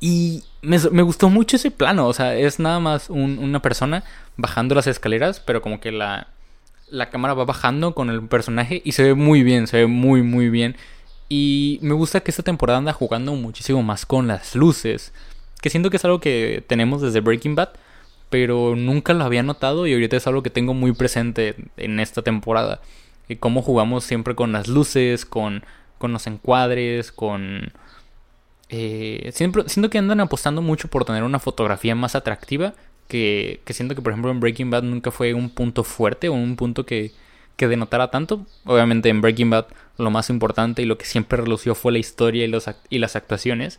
Y 0.00 0.42
me, 0.66 1.02
gustó 1.02 1.30
mucho 1.30 1.56
ese 1.56 1.70
plano. 1.70 2.06
O 2.06 2.12
sea, 2.12 2.34
es 2.34 2.58
nada 2.58 2.80
más 2.80 3.08
una 3.10 3.62
persona 3.62 4.04
bajando 4.36 4.74
las 4.74 4.86
escaleras, 4.86 5.40
pero 5.40 5.62
como 5.62 5.80
que 5.80 5.92
la, 5.92 6.28
la 6.88 7.10
cámara 7.10 7.34
va 7.34 7.44
bajando 7.44 7.94
con 7.94 8.10
el 8.10 8.22
personaje 8.22 8.82
y 8.84 8.92
se 8.92 9.02
ve 9.02 9.14
muy 9.14 9.42
bien, 9.42 9.66
se 9.66 9.78
ve 9.78 9.86
muy, 9.86 10.22
muy 10.22 10.50
bien. 10.50 10.76
Y 11.28 11.78
me 11.82 11.94
gusta 11.94 12.20
que 12.20 12.30
esta 12.30 12.42
temporada 12.42 12.78
anda 12.78 12.92
jugando 12.92 13.34
muchísimo 13.34 13.82
más 13.82 14.06
con 14.06 14.26
las 14.26 14.54
luces. 14.54 15.12
Que 15.60 15.70
siento 15.70 15.90
que 15.90 15.96
es 15.96 16.04
algo 16.04 16.20
que 16.20 16.64
tenemos 16.66 17.02
desde 17.02 17.20
Breaking 17.20 17.54
Bad, 17.54 17.70
pero 18.30 18.76
nunca 18.76 19.14
lo 19.14 19.24
había 19.24 19.42
notado 19.42 19.86
y 19.86 19.92
ahorita 19.92 20.16
es 20.16 20.26
algo 20.26 20.42
que 20.42 20.50
tengo 20.50 20.74
muy 20.74 20.92
presente 20.92 21.56
en 21.76 22.00
esta 22.00 22.22
temporada. 22.22 22.80
Y 23.28 23.36
cómo 23.36 23.62
jugamos 23.62 24.04
siempre 24.04 24.36
con 24.36 24.52
las 24.52 24.68
luces, 24.68 25.24
con, 25.24 25.64
con 25.98 26.12
los 26.12 26.26
encuadres, 26.28 27.10
con 27.10 27.72
eh, 28.68 29.30
siempre, 29.32 29.64
siento 29.68 29.90
que 29.90 29.98
andan 29.98 30.20
apostando 30.20 30.62
mucho 30.62 30.88
por 30.88 31.04
tener 31.04 31.22
una 31.22 31.38
fotografía 31.38 31.94
más 31.94 32.14
atractiva. 32.14 32.74
Que, 33.08 33.60
siento 33.68 33.94
que, 33.94 34.02
por 34.02 34.12
ejemplo, 34.12 34.32
en 34.32 34.40
Breaking 34.40 34.70
Bad 34.70 34.82
nunca 34.82 35.12
fue 35.12 35.32
un 35.32 35.50
punto 35.50 35.84
fuerte 35.84 36.28
o 36.28 36.32
un 36.32 36.56
punto 36.56 36.84
que, 36.84 37.12
que 37.56 37.68
denotara 37.68 38.10
tanto. 38.10 38.44
Obviamente, 38.64 39.08
en 39.08 39.20
Breaking 39.20 39.50
Bad 39.50 39.66
lo 39.96 40.10
más 40.10 40.28
importante 40.28 40.82
y 40.82 40.86
lo 40.86 40.98
que 40.98 41.06
siempre 41.06 41.38
relució 41.38 41.74
fue 41.74 41.92
la 41.92 41.98
historia 41.98 42.44
y, 42.44 42.48
los, 42.48 42.68
y 42.90 42.98
las 42.98 43.14
actuaciones. 43.14 43.78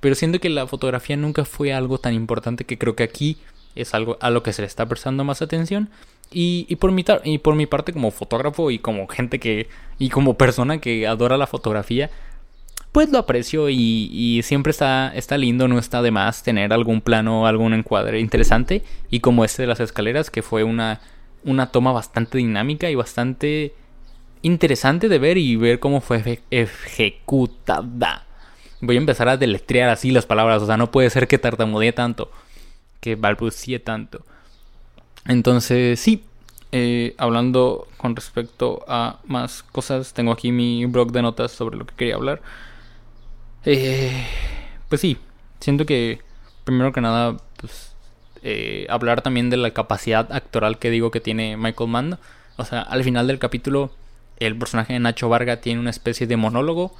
Pero 0.00 0.14
siento 0.14 0.40
que 0.40 0.48
la 0.48 0.66
fotografía 0.66 1.16
nunca 1.16 1.44
fue 1.44 1.72
algo 1.72 1.98
tan 1.98 2.14
importante 2.14 2.64
que 2.64 2.78
creo 2.78 2.94
que 2.94 3.02
aquí 3.02 3.38
es 3.74 3.94
algo 3.94 4.18
a 4.20 4.30
lo 4.30 4.42
que 4.42 4.52
se 4.52 4.62
le 4.62 4.66
está 4.66 4.86
prestando 4.86 5.24
más 5.24 5.42
atención. 5.42 5.90
Y, 6.30 6.66
y, 6.68 6.76
por 6.76 6.92
mi 6.92 7.04
y 7.24 7.38
por 7.38 7.54
mi 7.56 7.66
parte 7.66 7.92
como 7.92 8.10
fotógrafo 8.10 8.70
y 8.70 8.78
como 8.78 9.06
gente 9.06 9.38
que 9.38 9.68
y 9.98 10.08
como 10.08 10.38
persona 10.38 10.78
que 10.78 11.06
adora 11.06 11.36
la 11.36 11.46
fotografía 11.46 12.10
pues 12.92 13.10
lo 13.10 13.18
aprecio 13.18 13.70
y, 13.70 14.40
siempre 14.44 14.70
está, 14.70 15.12
está 15.14 15.38
lindo, 15.38 15.66
no 15.66 15.78
está 15.78 16.02
de 16.02 16.10
más 16.10 16.42
tener 16.42 16.72
algún 16.74 17.00
plano, 17.00 17.46
algún 17.46 17.72
encuadre 17.72 18.20
interesante 18.20 18.82
y 19.10 19.20
como 19.20 19.44
este 19.44 19.62
de 19.62 19.68
las 19.68 19.80
escaleras 19.80 20.30
que 20.30 20.42
fue 20.42 20.62
una, 20.62 21.00
una 21.42 21.70
toma 21.72 21.92
bastante 21.92 22.38
dinámica 22.38 22.90
y 22.90 22.94
bastante 22.94 23.74
interesante 24.42 25.08
de 25.08 25.18
ver 25.18 25.38
y 25.38 25.56
ver 25.56 25.78
cómo 25.78 26.02
fue 26.02 26.40
ejecutada. 26.50 28.26
Voy 28.82 28.96
a 28.96 29.00
empezar 29.00 29.28
a 29.28 29.38
deletrear 29.38 29.88
así 29.88 30.10
las 30.10 30.26
palabras, 30.26 30.62
o 30.62 30.66
sea, 30.66 30.76
no 30.76 30.90
puede 30.90 31.08
ser 31.08 31.28
que 31.28 31.38
tartamudee 31.38 31.92
tanto, 31.92 32.30
que 33.00 33.14
balbucie 33.14 33.78
tanto. 33.78 34.26
Entonces, 35.26 35.98
sí, 35.98 36.24
eh, 36.72 37.14
hablando 37.16 37.86
con 37.96 38.16
respecto 38.16 38.84
a 38.88 39.20
más 39.24 39.62
cosas, 39.62 40.12
tengo 40.12 40.32
aquí 40.32 40.52
mi 40.52 40.84
blog 40.84 41.12
de 41.12 41.22
notas 41.22 41.52
sobre 41.52 41.78
lo 41.78 41.86
que 41.86 41.94
quería 41.94 42.16
hablar. 42.16 42.42
Eh, 43.64 44.26
pues 44.88 45.00
sí, 45.00 45.18
siento 45.60 45.86
que 45.86 46.20
primero 46.64 46.92
que 46.92 47.00
nada, 47.00 47.36
pues, 47.56 47.94
eh, 48.42 48.86
hablar 48.88 49.22
también 49.22 49.50
de 49.50 49.56
la 49.56 49.70
capacidad 49.70 50.32
actoral 50.32 50.78
que 50.78 50.90
digo 50.90 51.10
que 51.10 51.20
tiene 51.20 51.56
Michael 51.56 51.90
Mann. 51.90 52.18
O 52.56 52.64
sea, 52.64 52.82
al 52.82 53.04
final 53.04 53.26
del 53.26 53.38
capítulo, 53.38 53.92
el 54.38 54.56
personaje 54.58 54.92
de 54.92 55.00
Nacho 55.00 55.28
Varga 55.28 55.60
tiene 55.60 55.80
una 55.80 55.90
especie 55.90 56.26
de 56.26 56.36
monólogo 56.36 56.92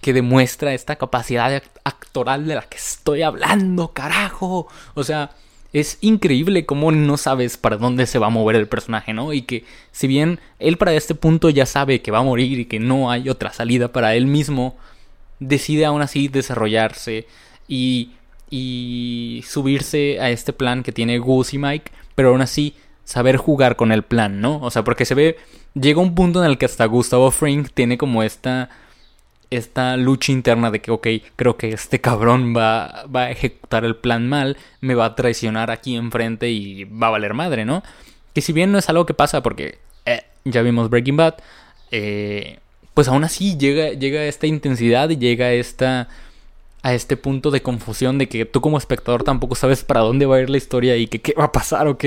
que 0.00 0.12
demuestra 0.12 0.74
esta 0.74 0.96
capacidad 0.96 1.62
actoral 1.84 2.46
de 2.46 2.54
la 2.54 2.62
que 2.62 2.76
estoy 2.76 3.22
hablando, 3.22 3.92
carajo. 3.92 4.68
O 4.94 5.02
sea, 5.02 5.30
es 5.72 5.98
increíble 6.00 6.64
cómo 6.64 6.92
no 6.92 7.16
sabes 7.16 7.56
para 7.56 7.76
dónde 7.76 8.06
se 8.06 8.18
va 8.18 8.28
a 8.28 8.30
mover 8.30 8.56
el 8.56 8.68
personaje, 8.68 9.12
¿no? 9.12 9.32
Y 9.32 9.42
que 9.42 9.64
si 9.92 10.06
bien 10.06 10.40
él 10.60 10.78
para 10.78 10.94
este 10.94 11.14
punto 11.14 11.50
ya 11.50 11.66
sabe 11.66 12.00
que 12.00 12.12
va 12.12 12.18
a 12.18 12.22
morir 12.22 12.60
y 12.60 12.66
que 12.66 12.78
no 12.78 13.10
hay 13.10 13.28
otra 13.28 13.52
salida 13.52 13.92
para 13.92 14.14
él 14.14 14.26
mismo, 14.26 14.76
decide 15.40 15.84
aún 15.84 16.02
así 16.02 16.28
desarrollarse 16.28 17.26
y, 17.66 18.12
y 18.50 19.44
subirse 19.46 20.20
a 20.20 20.30
este 20.30 20.52
plan 20.52 20.82
que 20.82 20.92
tiene 20.92 21.18
Gus 21.18 21.54
y 21.54 21.58
Mike, 21.58 21.90
pero 22.14 22.30
aún 22.30 22.40
así 22.40 22.74
saber 23.04 23.36
jugar 23.36 23.76
con 23.76 23.90
el 23.90 24.02
plan, 24.02 24.40
¿no? 24.40 24.58
O 24.60 24.70
sea, 24.70 24.84
porque 24.84 25.04
se 25.04 25.14
ve, 25.14 25.38
llega 25.74 26.00
un 26.00 26.14
punto 26.14 26.44
en 26.44 26.50
el 26.50 26.58
que 26.58 26.66
hasta 26.66 26.84
Gustavo 26.84 27.30
Frink 27.30 27.70
tiene 27.72 27.96
como 27.96 28.22
esta, 28.22 28.68
esta 29.50 29.96
lucha 29.96 30.32
interna 30.32 30.70
de 30.70 30.80
que, 30.80 30.90
ok, 30.90 31.06
creo 31.36 31.56
que 31.56 31.70
este 31.70 32.00
cabrón 32.00 32.54
va, 32.54 33.04
va 33.04 33.22
a 33.22 33.30
ejecutar 33.30 33.84
el 33.84 33.96
plan 33.96 34.28
mal, 34.28 34.58
me 34.80 34.94
va 34.94 35.06
a 35.06 35.14
traicionar 35.14 35.70
aquí 35.70 35.96
enfrente 35.96 36.50
y 36.50 36.84
va 36.84 37.06
a 37.06 37.10
valer 37.10 37.32
madre, 37.32 37.64
¿no? 37.64 37.82
Que 38.34 38.42
si 38.42 38.52
bien 38.52 38.72
no 38.72 38.78
es 38.78 38.88
algo 38.90 39.06
que 39.06 39.14
pasa 39.14 39.42
porque 39.42 39.78
eh, 40.04 40.24
ya 40.44 40.62
vimos 40.62 40.90
Breaking 40.90 41.16
Bad, 41.16 41.36
eh, 41.90 42.58
pues 42.98 43.06
aún 43.06 43.22
así 43.22 43.56
llega, 43.56 43.90
llega 43.90 44.24
esta 44.24 44.48
intensidad 44.48 45.08
y 45.10 45.18
llega 45.18 45.52
esta, 45.52 46.08
a 46.82 46.94
este 46.94 47.16
punto 47.16 47.52
de 47.52 47.62
confusión 47.62 48.18
de 48.18 48.28
que 48.28 48.44
tú 48.44 48.60
como 48.60 48.76
espectador 48.76 49.22
tampoco 49.22 49.54
sabes 49.54 49.84
para 49.84 50.00
dónde 50.00 50.26
va 50.26 50.34
a 50.34 50.40
ir 50.40 50.50
la 50.50 50.56
historia 50.56 50.96
y 50.96 51.06
qué 51.06 51.32
va 51.38 51.44
a 51.44 51.52
pasar, 51.52 51.86
ok, 51.86 52.04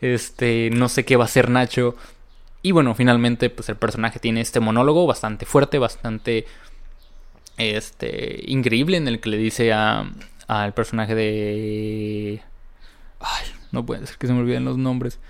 este, 0.00 0.70
no 0.72 0.88
sé 0.88 1.04
qué 1.04 1.14
va 1.14 1.22
a 1.22 1.26
hacer 1.26 1.50
Nacho. 1.50 1.94
Y 2.62 2.72
bueno, 2.72 2.96
finalmente 2.96 3.48
pues 3.48 3.68
el 3.68 3.76
personaje 3.76 4.18
tiene 4.18 4.40
este 4.40 4.58
monólogo 4.58 5.06
bastante 5.06 5.46
fuerte, 5.46 5.78
bastante 5.78 6.46
este 7.56 8.42
increíble 8.48 8.96
en 8.96 9.06
el 9.06 9.20
que 9.20 9.30
le 9.30 9.36
dice 9.36 9.72
a 9.72 10.10
al 10.48 10.74
personaje 10.74 11.14
de 11.14 12.42
ay, 13.20 13.46
no 13.70 13.86
puede 13.86 14.04
ser 14.08 14.18
que 14.18 14.26
se 14.26 14.32
me 14.32 14.40
olviden 14.40 14.64
los 14.64 14.78
nombres. 14.78 15.20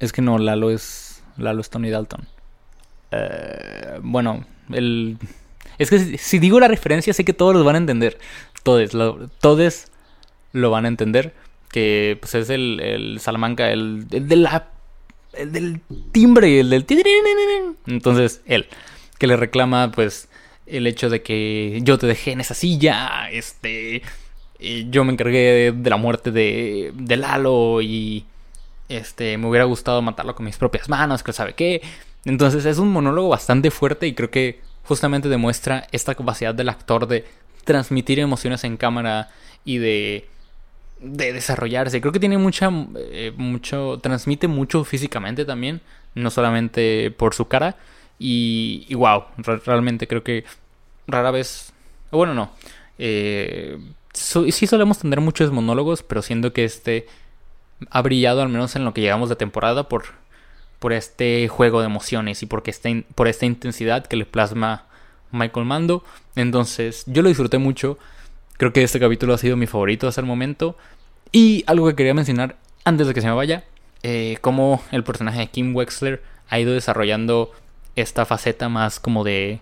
es 0.00 0.12
que 0.12 0.20
no, 0.20 0.36
Lalo 0.36 0.70
es 0.70 1.22
Lalo 1.38 1.62
es 1.62 1.70
Tony 1.70 1.88
Dalton. 1.88 2.28
Eh, 3.10 3.98
bueno, 4.02 4.44
el 4.70 5.18
es 5.78 5.90
que 5.90 6.18
si, 6.18 6.38
digo 6.38 6.60
la 6.60 6.68
referencia, 6.68 7.12
sé 7.12 7.24
que 7.24 7.32
todos 7.32 7.54
los 7.54 7.64
van 7.64 7.76
a 7.76 7.78
entender. 7.78 8.18
Todos, 8.62 8.94
lo, 8.94 9.28
todos 9.40 9.86
lo 10.52 10.70
van 10.70 10.84
a 10.84 10.88
entender. 10.88 11.34
Que 11.70 12.18
pues 12.20 12.34
es 12.34 12.50
el, 12.50 12.80
el 12.80 13.20
Salamanca, 13.20 13.70
el, 13.70 14.06
el 14.10 14.28
de. 14.28 14.60
El 15.34 15.52
del 15.52 15.80
timbre, 16.10 16.60
el 16.60 16.70
del. 16.70 16.84
Entonces, 17.86 18.42
él. 18.46 18.66
Que 19.18 19.26
le 19.26 19.36
reclama, 19.36 19.92
pues, 19.92 20.28
el 20.66 20.86
hecho 20.86 21.10
de 21.10 21.22
que 21.22 21.80
yo 21.82 21.98
te 21.98 22.06
dejé 22.06 22.32
en 22.32 22.40
esa 22.40 22.54
silla. 22.54 23.30
Este. 23.30 24.02
Yo 24.90 25.04
me 25.04 25.12
encargué 25.12 25.72
de, 25.72 25.90
la 25.90 25.96
muerte 25.96 26.32
de, 26.32 26.92
de 26.94 27.16
Lalo 27.16 27.80
y. 27.82 28.24
Este, 28.88 29.36
me 29.36 29.46
hubiera 29.46 29.66
gustado 29.66 30.00
matarlo 30.00 30.34
con 30.34 30.46
mis 30.46 30.56
propias 30.56 30.88
manos, 30.88 31.22
que 31.22 31.32
sabe 31.32 31.52
qué. 31.52 31.82
Entonces 32.28 32.66
es 32.66 32.78
un 32.78 32.92
monólogo 32.92 33.30
bastante 33.30 33.70
fuerte 33.70 34.06
y 34.06 34.12
creo 34.12 34.30
que 34.30 34.60
justamente 34.84 35.30
demuestra 35.30 35.86
esta 35.92 36.14
capacidad 36.14 36.54
del 36.54 36.68
actor 36.68 37.06
de 37.06 37.24
transmitir 37.64 38.18
emociones 38.18 38.64
en 38.64 38.76
cámara 38.76 39.30
y 39.64 39.78
de, 39.78 40.28
de 41.00 41.32
desarrollarse. 41.32 42.02
Creo 42.02 42.12
que 42.12 42.20
tiene 42.20 42.36
mucha, 42.36 42.70
eh, 42.96 43.32
mucho, 43.34 43.98
transmite 44.02 44.46
mucho 44.46 44.84
físicamente 44.84 45.46
también, 45.46 45.80
no 46.14 46.30
solamente 46.30 47.10
por 47.12 47.32
su 47.32 47.48
cara. 47.48 47.76
Y, 48.18 48.84
y 48.90 48.94
wow, 48.94 49.24
realmente 49.64 50.06
creo 50.06 50.22
que 50.22 50.44
rara 51.06 51.30
vez, 51.30 51.72
bueno, 52.10 52.34
no. 52.34 52.50
Eh, 52.98 53.78
sí 54.12 54.66
solemos 54.66 54.98
tener 54.98 55.22
muchos 55.22 55.50
monólogos, 55.50 56.02
pero 56.02 56.20
siento 56.20 56.52
que 56.52 56.64
este 56.66 57.06
ha 57.88 58.02
brillado 58.02 58.42
al 58.42 58.50
menos 58.50 58.76
en 58.76 58.84
lo 58.84 58.92
que 58.92 59.00
llegamos 59.00 59.30
de 59.30 59.36
temporada 59.36 59.88
por 59.88 60.27
por 60.78 60.92
este 60.92 61.48
juego 61.48 61.80
de 61.80 61.86
emociones 61.86 62.42
y 62.42 62.46
porque 62.46 62.74
por 63.14 63.28
esta 63.28 63.46
intensidad 63.46 64.06
que 64.06 64.16
le 64.16 64.24
plasma 64.24 64.86
Michael 65.32 65.66
Mando. 65.66 66.04
Entonces, 66.36 67.04
yo 67.06 67.22
lo 67.22 67.28
disfruté 67.28 67.58
mucho. 67.58 67.98
Creo 68.56 68.72
que 68.72 68.82
este 68.82 69.00
capítulo 69.00 69.34
ha 69.34 69.38
sido 69.38 69.56
mi 69.56 69.66
favorito 69.66 70.08
hasta 70.08 70.20
el 70.20 70.26
momento. 70.26 70.76
Y 71.32 71.64
algo 71.66 71.86
que 71.88 71.94
quería 71.94 72.14
mencionar 72.14 72.56
antes 72.84 73.06
de 73.06 73.14
que 73.14 73.20
se 73.20 73.26
me 73.26 73.34
vaya, 73.34 73.64
eh, 74.02 74.38
cómo 74.40 74.82
el 74.92 75.04
personaje 75.04 75.40
de 75.40 75.48
Kim 75.48 75.74
Wexler 75.74 76.22
ha 76.48 76.58
ido 76.58 76.72
desarrollando 76.72 77.52
esta 77.96 78.24
faceta 78.24 78.68
más 78.68 79.00
como 79.00 79.24
de, 79.24 79.60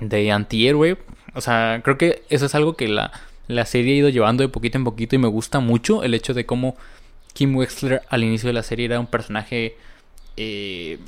de 0.00 0.30
antihéroe. 0.32 0.98
O 1.34 1.40
sea, 1.40 1.80
creo 1.82 1.96
que 1.96 2.22
eso 2.28 2.46
es 2.46 2.54
algo 2.54 2.76
que 2.76 2.88
la, 2.88 3.12
la 3.46 3.64
serie 3.64 3.94
ha 3.94 3.98
ido 3.98 4.08
llevando 4.08 4.42
de 4.42 4.48
poquito 4.48 4.76
en 4.76 4.84
poquito 4.84 5.14
y 5.14 5.18
me 5.18 5.28
gusta 5.28 5.60
mucho 5.60 6.02
el 6.02 6.14
hecho 6.14 6.34
de 6.34 6.44
cómo 6.44 6.76
Kim 7.32 7.56
Wexler 7.56 8.02
al 8.08 8.24
inicio 8.24 8.48
de 8.48 8.54
la 8.54 8.62
serie 8.62 8.86
era 8.86 9.00
un 9.00 9.06
personaje 9.06 9.76
eh, 10.36 10.98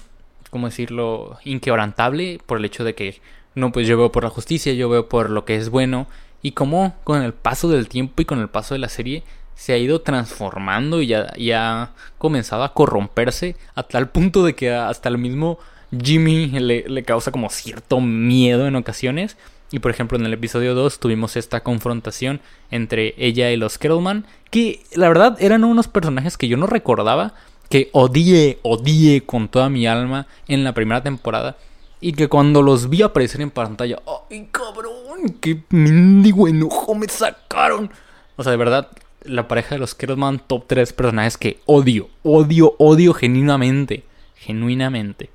¿cómo 0.50 0.66
decirlo?, 0.66 1.38
inquebrantable 1.44 2.40
por 2.46 2.58
el 2.58 2.64
hecho 2.64 2.85
de 2.85 2.94
que, 2.94 3.20
no, 3.54 3.72
pues 3.72 3.87
yo 3.87 3.96
veo 3.96 4.12
por 4.12 4.24
la 4.24 4.30
justicia, 4.30 4.72
yo 4.72 4.88
veo 4.88 5.08
por 5.08 5.30
lo 5.30 5.44
que 5.44 5.56
es 5.56 5.70
bueno, 5.70 6.06
y 6.42 6.52
cómo 6.52 6.94
con 7.04 7.22
el 7.22 7.32
paso 7.32 7.68
del 7.68 7.88
tiempo 7.88 8.22
y 8.22 8.24
con 8.24 8.40
el 8.40 8.48
paso 8.48 8.74
de 8.74 8.80
la 8.80 8.88
serie 8.88 9.22
se 9.54 9.72
ha 9.72 9.78
ido 9.78 10.00
transformando 10.00 11.00
y 11.02 11.12
ha 11.52 11.90
comenzado 12.18 12.64
a 12.64 12.74
corromperse 12.74 13.56
a 13.74 13.82
tal 13.85 14.08
punto 14.08 14.44
de 14.44 14.54
que 14.54 14.72
hasta 14.72 15.08
el 15.08 15.18
mismo 15.18 15.58
Jimmy 16.00 16.46
le, 16.46 16.88
le, 16.88 17.02
causa 17.04 17.30
como 17.30 17.50
cierto 17.50 18.00
miedo 18.00 18.66
en 18.66 18.76
ocasiones. 18.76 19.37
Y 19.70 19.78
por 19.78 19.90
ejemplo 19.90 20.18
en 20.18 20.26
el 20.26 20.32
episodio 20.32 20.74
2 20.74 20.98
tuvimos 20.98 21.37
esta 21.37 21.62
confrontación 21.62 22.40
entre 22.70 23.14
ella 23.16 23.50
y 23.50 23.56
los 23.56 23.78
Kettleman, 23.78 24.26
que 24.50 24.82
la 24.94 25.08
verdad 25.08 25.37
eran 25.40 25.64
unos 25.64 25.88
personajes 25.88 26.37
que 26.37 26.48
yo 26.48 26.56
no 26.56 26.66
recordaba 26.66 27.35
que 27.72 27.88
odié, 27.92 28.58
odié 28.61 29.22
con 29.24 29.48
toda 29.48 29.70
mi 29.70 29.87
alma 29.87 30.26
en 30.46 30.62
la 30.62 30.74
primera 30.74 31.02
temporada. 31.02 31.56
Y 32.02 32.12
que 32.12 32.28
cuando 32.28 32.61
los 32.61 32.90
vi 32.90 33.00
aparecer 33.00 33.40
en 33.40 33.50
pantalla, 33.50 33.98
¡ay 34.30 34.46
cabrón! 34.52 35.38
¡Qué 35.40 35.62
mendigo 35.70 36.48
enojo 36.48 36.94
me 36.94 37.08
sacaron! 37.08 37.90
O 38.37 38.42
sea, 38.42 38.50
de 38.50 38.58
verdad, 38.58 38.90
la 39.22 39.48
pareja 39.48 39.76
de 39.76 39.78
los 39.78 39.94
Kerosman, 39.94 40.40
top 40.40 40.66
3 40.66 40.92
personajes 40.92 41.38
que 41.38 41.61
odio, 41.64 42.11
odio, 42.22 42.74
odio 42.76 43.14
genuinamente. 43.14 44.04
Genuinamente. 44.37 45.30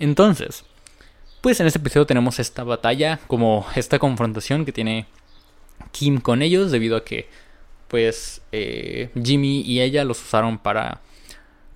Entonces, 0.00 0.64
pues 1.42 1.60
en 1.60 1.68
este 1.68 1.78
episodio 1.78 2.06
tenemos 2.06 2.40
esta 2.40 2.64
batalla, 2.64 3.20
como 3.28 3.64
esta 3.76 4.00
confrontación 4.00 4.64
que 4.64 4.72
tiene 4.72 5.06
Kim 5.92 6.20
con 6.20 6.42
ellos, 6.42 6.72
debido 6.72 6.96
a 6.96 7.04
que, 7.04 7.28
pues, 7.86 8.42
eh, 8.50 9.10
Jimmy 9.22 9.60
y 9.60 9.80
ella 9.80 10.02
los 10.04 10.20
usaron 10.20 10.58
para 10.58 11.02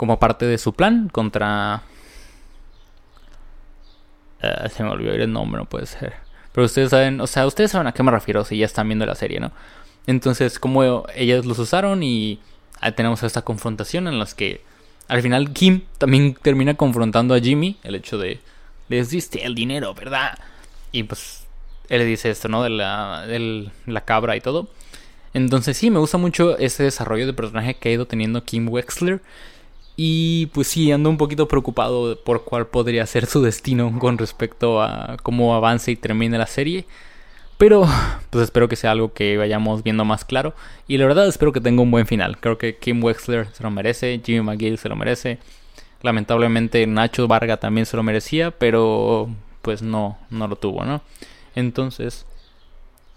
como 0.02 0.18
parte 0.18 0.46
de 0.46 0.58
su 0.58 0.72
plan 0.72 1.08
contra... 1.08 1.82
Eh, 4.42 4.68
se 4.68 4.82
me 4.82 4.90
olvidó 4.90 5.12
el 5.12 5.32
nombre, 5.32 5.60
no 5.60 5.68
puede 5.68 5.86
ser. 5.86 6.14
Pero 6.50 6.64
ustedes 6.64 6.90
saben, 6.90 7.20
o 7.20 7.28
sea, 7.28 7.46
ustedes 7.46 7.70
saben 7.70 7.86
a 7.86 7.92
qué 7.92 8.02
me 8.02 8.10
refiero 8.10 8.44
si 8.44 8.58
ya 8.58 8.66
están 8.66 8.88
viendo 8.88 9.06
la 9.06 9.14
serie, 9.14 9.38
¿no? 9.38 9.52
Entonces, 10.08 10.58
como 10.58 11.04
ellas 11.14 11.46
los 11.46 11.56
usaron 11.60 12.02
y 12.02 12.40
tenemos 12.96 13.22
esta 13.22 13.42
confrontación 13.42 14.08
en 14.08 14.18
las 14.18 14.34
que 14.34 14.64
al 15.06 15.22
final 15.22 15.52
Kim 15.52 15.82
también 15.98 16.34
termina 16.34 16.74
confrontando 16.74 17.32
a 17.36 17.38
Jimmy, 17.38 17.78
el 17.84 17.94
hecho 17.94 18.18
de, 18.18 18.40
les 18.88 19.10
diste 19.10 19.46
el 19.46 19.54
dinero, 19.54 19.94
¿verdad? 19.94 20.36
Y 20.90 21.04
pues 21.04 21.46
él 21.88 22.00
le 22.00 22.06
dice 22.06 22.28
esto, 22.28 22.48
¿no? 22.48 22.64
De 22.64 22.70
la, 22.70 23.24
de 23.28 23.70
la 23.86 24.00
cabra 24.00 24.34
y 24.34 24.40
todo. 24.40 24.68
Entonces 25.32 25.76
sí, 25.76 25.92
me 25.92 26.00
gusta 26.00 26.18
mucho 26.18 26.58
ese 26.58 26.82
desarrollo 26.82 27.24
de 27.24 27.34
personaje 27.34 27.74
que 27.74 27.88
ha 27.88 27.92
ido 27.92 28.06
teniendo 28.06 28.42
Kim 28.42 28.68
Wexler. 28.68 29.22
Y 29.96 30.46
pues 30.46 30.68
sí, 30.68 30.90
ando 30.90 31.10
un 31.10 31.18
poquito 31.18 31.48
preocupado 31.48 32.18
por 32.24 32.44
cuál 32.44 32.66
podría 32.66 33.06
ser 33.06 33.26
su 33.26 33.42
destino 33.42 33.98
con 33.98 34.18
respecto 34.18 34.82
a 34.82 35.16
cómo 35.22 35.54
avance 35.54 35.90
y 35.90 35.96
termine 35.96 36.38
la 36.38 36.46
serie. 36.46 36.86
Pero 37.58 37.86
pues 38.30 38.44
espero 38.44 38.68
que 38.68 38.76
sea 38.76 38.90
algo 38.90 39.12
que 39.12 39.36
vayamos 39.36 39.82
viendo 39.82 40.04
más 40.04 40.24
claro. 40.24 40.54
Y 40.88 40.96
la 40.98 41.06
verdad 41.06 41.28
espero 41.28 41.52
que 41.52 41.60
tenga 41.60 41.82
un 41.82 41.90
buen 41.90 42.06
final. 42.06 42.38
Creo 42.38 42.58
que 42.58 42.76
Kim 42.76 43.02
Wexler 43.04 43.48
se 43.52 43.62
lo 43.62 43.70
merece, 43.70 44.20
Jimmy 44.24 44.40
McGill 44.40 44.78
se 44.78 44.88
lo 44.88 44.96
merece. 44.96 45.38
Lamentablemente 46.02 46.86
Nacho 46.86 47.28
Varga 47.28 47.58
también 47.58 47.86
se 47.86 47.96
lo 47.96 48.02
merecía, 48.02 48.50
pero 48.50 49.28
pues 49.60 49.82
no, 49.82 50.18
no 50.30 50.48
lo 50.48 50.56
tuvo, 50.56 50.84
¿no? 50.84 51.02
Entonces, 51.54 52.26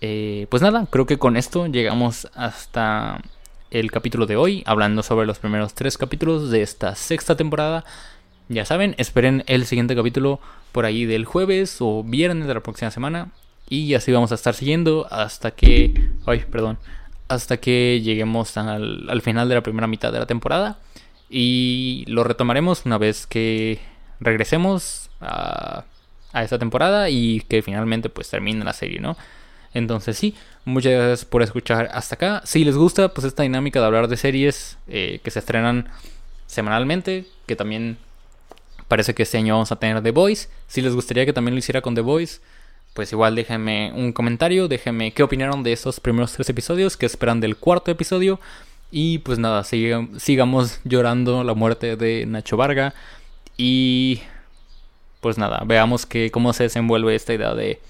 eh, 0.01 0.45
pues 0.49 0.61
nada, 0.61 0.87
creo 0.91 1.05
que 1.05 1.17
con 1.17 1.37
esto 1.37 1.65
llegamos 1.67 2.27
hasta 2.35 3.21
el 3.71 3.91
capítulo 3.91 4.25
de 4.25 4.35
hoy, 4.35 4.63
hablando 4.65 5.03
sobre 5.03 5.25
los 5.25 5.39
primeros 5.39 5.73
tres 5.73 5.97
capítulos 5.97 6.49
de 6.51 6.61
esta 6.61 6.95
sexta 6.95 7.35
temporada. 7.35 7.83
Ya 8.47 8.65
saben, 8.65 8.95
esperen 8.97 9.43
el 9.47 9.65
siguiente 9.65 9.95
capítulo 9.95 10.39
por 10.71 10.85
ahí 10.85 11.05
del 11.05 11.25
jueves 11.25 11.77
o 11.79 12.03
viernes 12.03 12.47
de 12.47 12.53
la 12.53 12.59
próxima 12.61 12.91
semana. 12.91 13.31
Y 13.67 13.95
así 13.95 14.11
vamos 14.11 14.31
a 14.31 14.35
estar 14.35 14.53
siguiendo 14.53 15.07
hasta 15.09 15.51
que... 15.51 16.09
Ay, 16.25 16.43
perdón. 16.49 16.77
Hasta 17.27 17.57
que 17.57 18.01
lleguemos 18.03 18.55
al, 18.57 19.21
final 19.23 19.49
de 19.49 19.55
la 19.55 19.63
primera 19.63 19.87
mitad 19.87 20.11
de 20.11 20.19
la 20.19 20.27
temporada. 20.27 20.77
Y 21.29 22.05
lo 22.07 22.23
retomaremos 22.23 22.85
una 22.85 22.99
vez 22.99 23.25
que 23.25 23.79
regresemos 24.19 25.09
a, 25.21 25.85
a 26.33 26.43
esta 26.43 26.59
temporada 26.59 27.09
y 27.09 27.41
que 27.41 27.63
finalmente 27.63 28.09
pues 28.09 28.29
termine 28.29 28.63
la 28.63 28.73
serie, 28.73 28.99
¿no? 28.99 29.17
Entonces 29.75 30.17
sí, 30.17 30.33
muchas 30.63 30.93
gracias 30.93 31.25
por 31.25 31.43
escuchar 31.43 31.89
hasta 31.91 32.15
acá. 32.15 32.41
Si 32.45 32.63
les 32.63 32.77
gusta 32.77 33.09
pues 33.09 33.27
esta 33.27 33.43
dinámica 33.43 33.81
de 33.81 33.85
hablar 33.85 34.07
de 34.07 34.15
series 34.15 34.77
eh, 34.87 35.19
que 35.21 35.31
se 35.31 35.39
estrenan 35.39 35.89
semanalmente, 36.47 37.25
que 37.45 37.57
también 37.57 37.97
parece 38.87 39.13
que 39.13 39.23
este 39.23 39.37
año 39.37 39.55
vamos 39.55 39.73
a 39.73 39.75
tener 39.75 40.01
The 40.01 40.11
Voice. 40.11 40.47
Si 40.67 40.81
les 40.81 40.95
gustaría 40.95 41.25
que 41.25 41.33
también 41.33 41.55
lo 41.55 41.59
hiciera 41.59 41.81
con 41.81 41.93
The 41.93 41.99
Voice, 41.99 42.39
pues 42.93 43.11
igual 43.11 43.35
déjenme 43.35 43.91
un 43.93 44.13
comentario, 44.13 44.69
déjenme 44.69 45.11
qué 45.11 45.23
opinaron 45.23 45.61
de 45.61 45.73
estos 45.73 45.99
primeros 45.99 46.31
tres 46.31 46.47
episodios, 46.47 46.95
qué 46.95 47.05
esperan 47.05 47.41
del 47.41 47.57
cuarto 47.57 47.91
episodio. 47.91 48.39
Y 48.91 49.17
pues 49.19 49.39
nada, 49.39 49.65
sigamos 49.65 50.79
llorando 50.85 51.43
la 51.43 51.53
muerte 51.53 51.97
de 51.97 52.25
Nacho 52.25 52.55
Varga. 52.55 52.93
Y 53.57 54.21
pues 55.19 55.37
nada, 55.37 55.63
veamos 55.65 56.05
que, 56.05 56.31
cómo 56.31 56.53
se 56.53 56.63
desenvuelve 56.63 57.13
esta 57.13 57.33
idea 57.33 57.53
de 57.53 57.81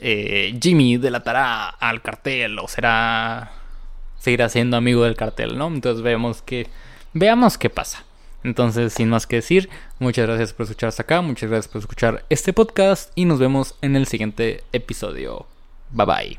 eh, 0.00 0.58
Jimmy 0.60 0.96
delatará 0.96 1.68
al 1.68 2.02
cartel 2.02 2.58
o 2.58 2.68
será 2.68 3.52
seguirá 4.18 4.48
siendo 4.48 4.76
amigo 4.76 5.04
del 5.04 5.16
cartel, 5.16 5.58
¿no? 5.58 5.68
Entonces 5.68 6.02
vemos 6.02 6.42
que 6.42 6.68
veamos 7.12 7.58
qué 7.58 7.70
pasa. 7.70 8.04
Entonces, 8.42 8.94
sin 8.94 9.10
más 9.10 9.26
que 9.26 9.36
decir, 9.36 9.68
muchas 9.98 10.26
gracias 10.26 10.54
por 10.54 10.64
escuchar 10.64 10.88
hasta 10.88 11.02
acá, 11.02 11.20
muchas 11.20 11.50
gracias 11.50 11.70
por 11.70 11.80
escuchar 11.80 12.24
este 12.30 12.52
podcast 12.52 13.12
y 13.14 13.26
nos 13.26 13.38
vemos 13.38 13.76
en 13.82 13.96
el 13.96 14.06
siguiente 14.06 14.64
episodio. 14.72 15.46
Bye 15.90 16.06
bye. 16.06 16.38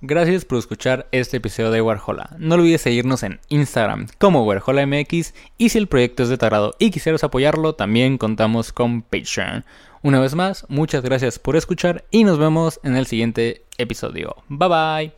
Gracias 0.00 0.44
por 0.44 0.58
escuchar 0.58 1.08
este 1.10 1.38
episodio 1.38 1.72
de 1.72 1.82
Warhola. 1.82 2.36
No 2.38 2.54
olvides 2.54 2.82
seguirnos 2.82 3.24
en 3.24 3.40
Instagram 3.48 4.06
como 4.18 4.44
WarholaMX 4.44 5.34
y 5.58 5.70
si 5.70 5.78
el 5.78 5.88
proyecto 5.88 6.22
es 6.22 6.28
de 6.28 6.38
tarado 6.38 6.76
y 6.78 6.92
quisieras 6.92 7.24
apoyarlo, 7.24 7.74
también 7.74 8.16
contamos 8.16 8.72
con 8.72 9.02
Patreon. 9.02 9.64
Una 10.02 10.20
vez 10.20 10.34
más, 10.34 10.64
muchas 10.68 11.02
gracias 11.02 11.38
por 11.38 11.56
escuchar 11.56 12.04
y 12.10 12.24
nos 12.24 12.38
vemos 12.38 12.80
en 12.82 12.96
el 12.96 13.06
siguiente 13.06 13.64
episodio. 13.78 14.36
Bye 14.48 14.68
bye. 14.68 15.17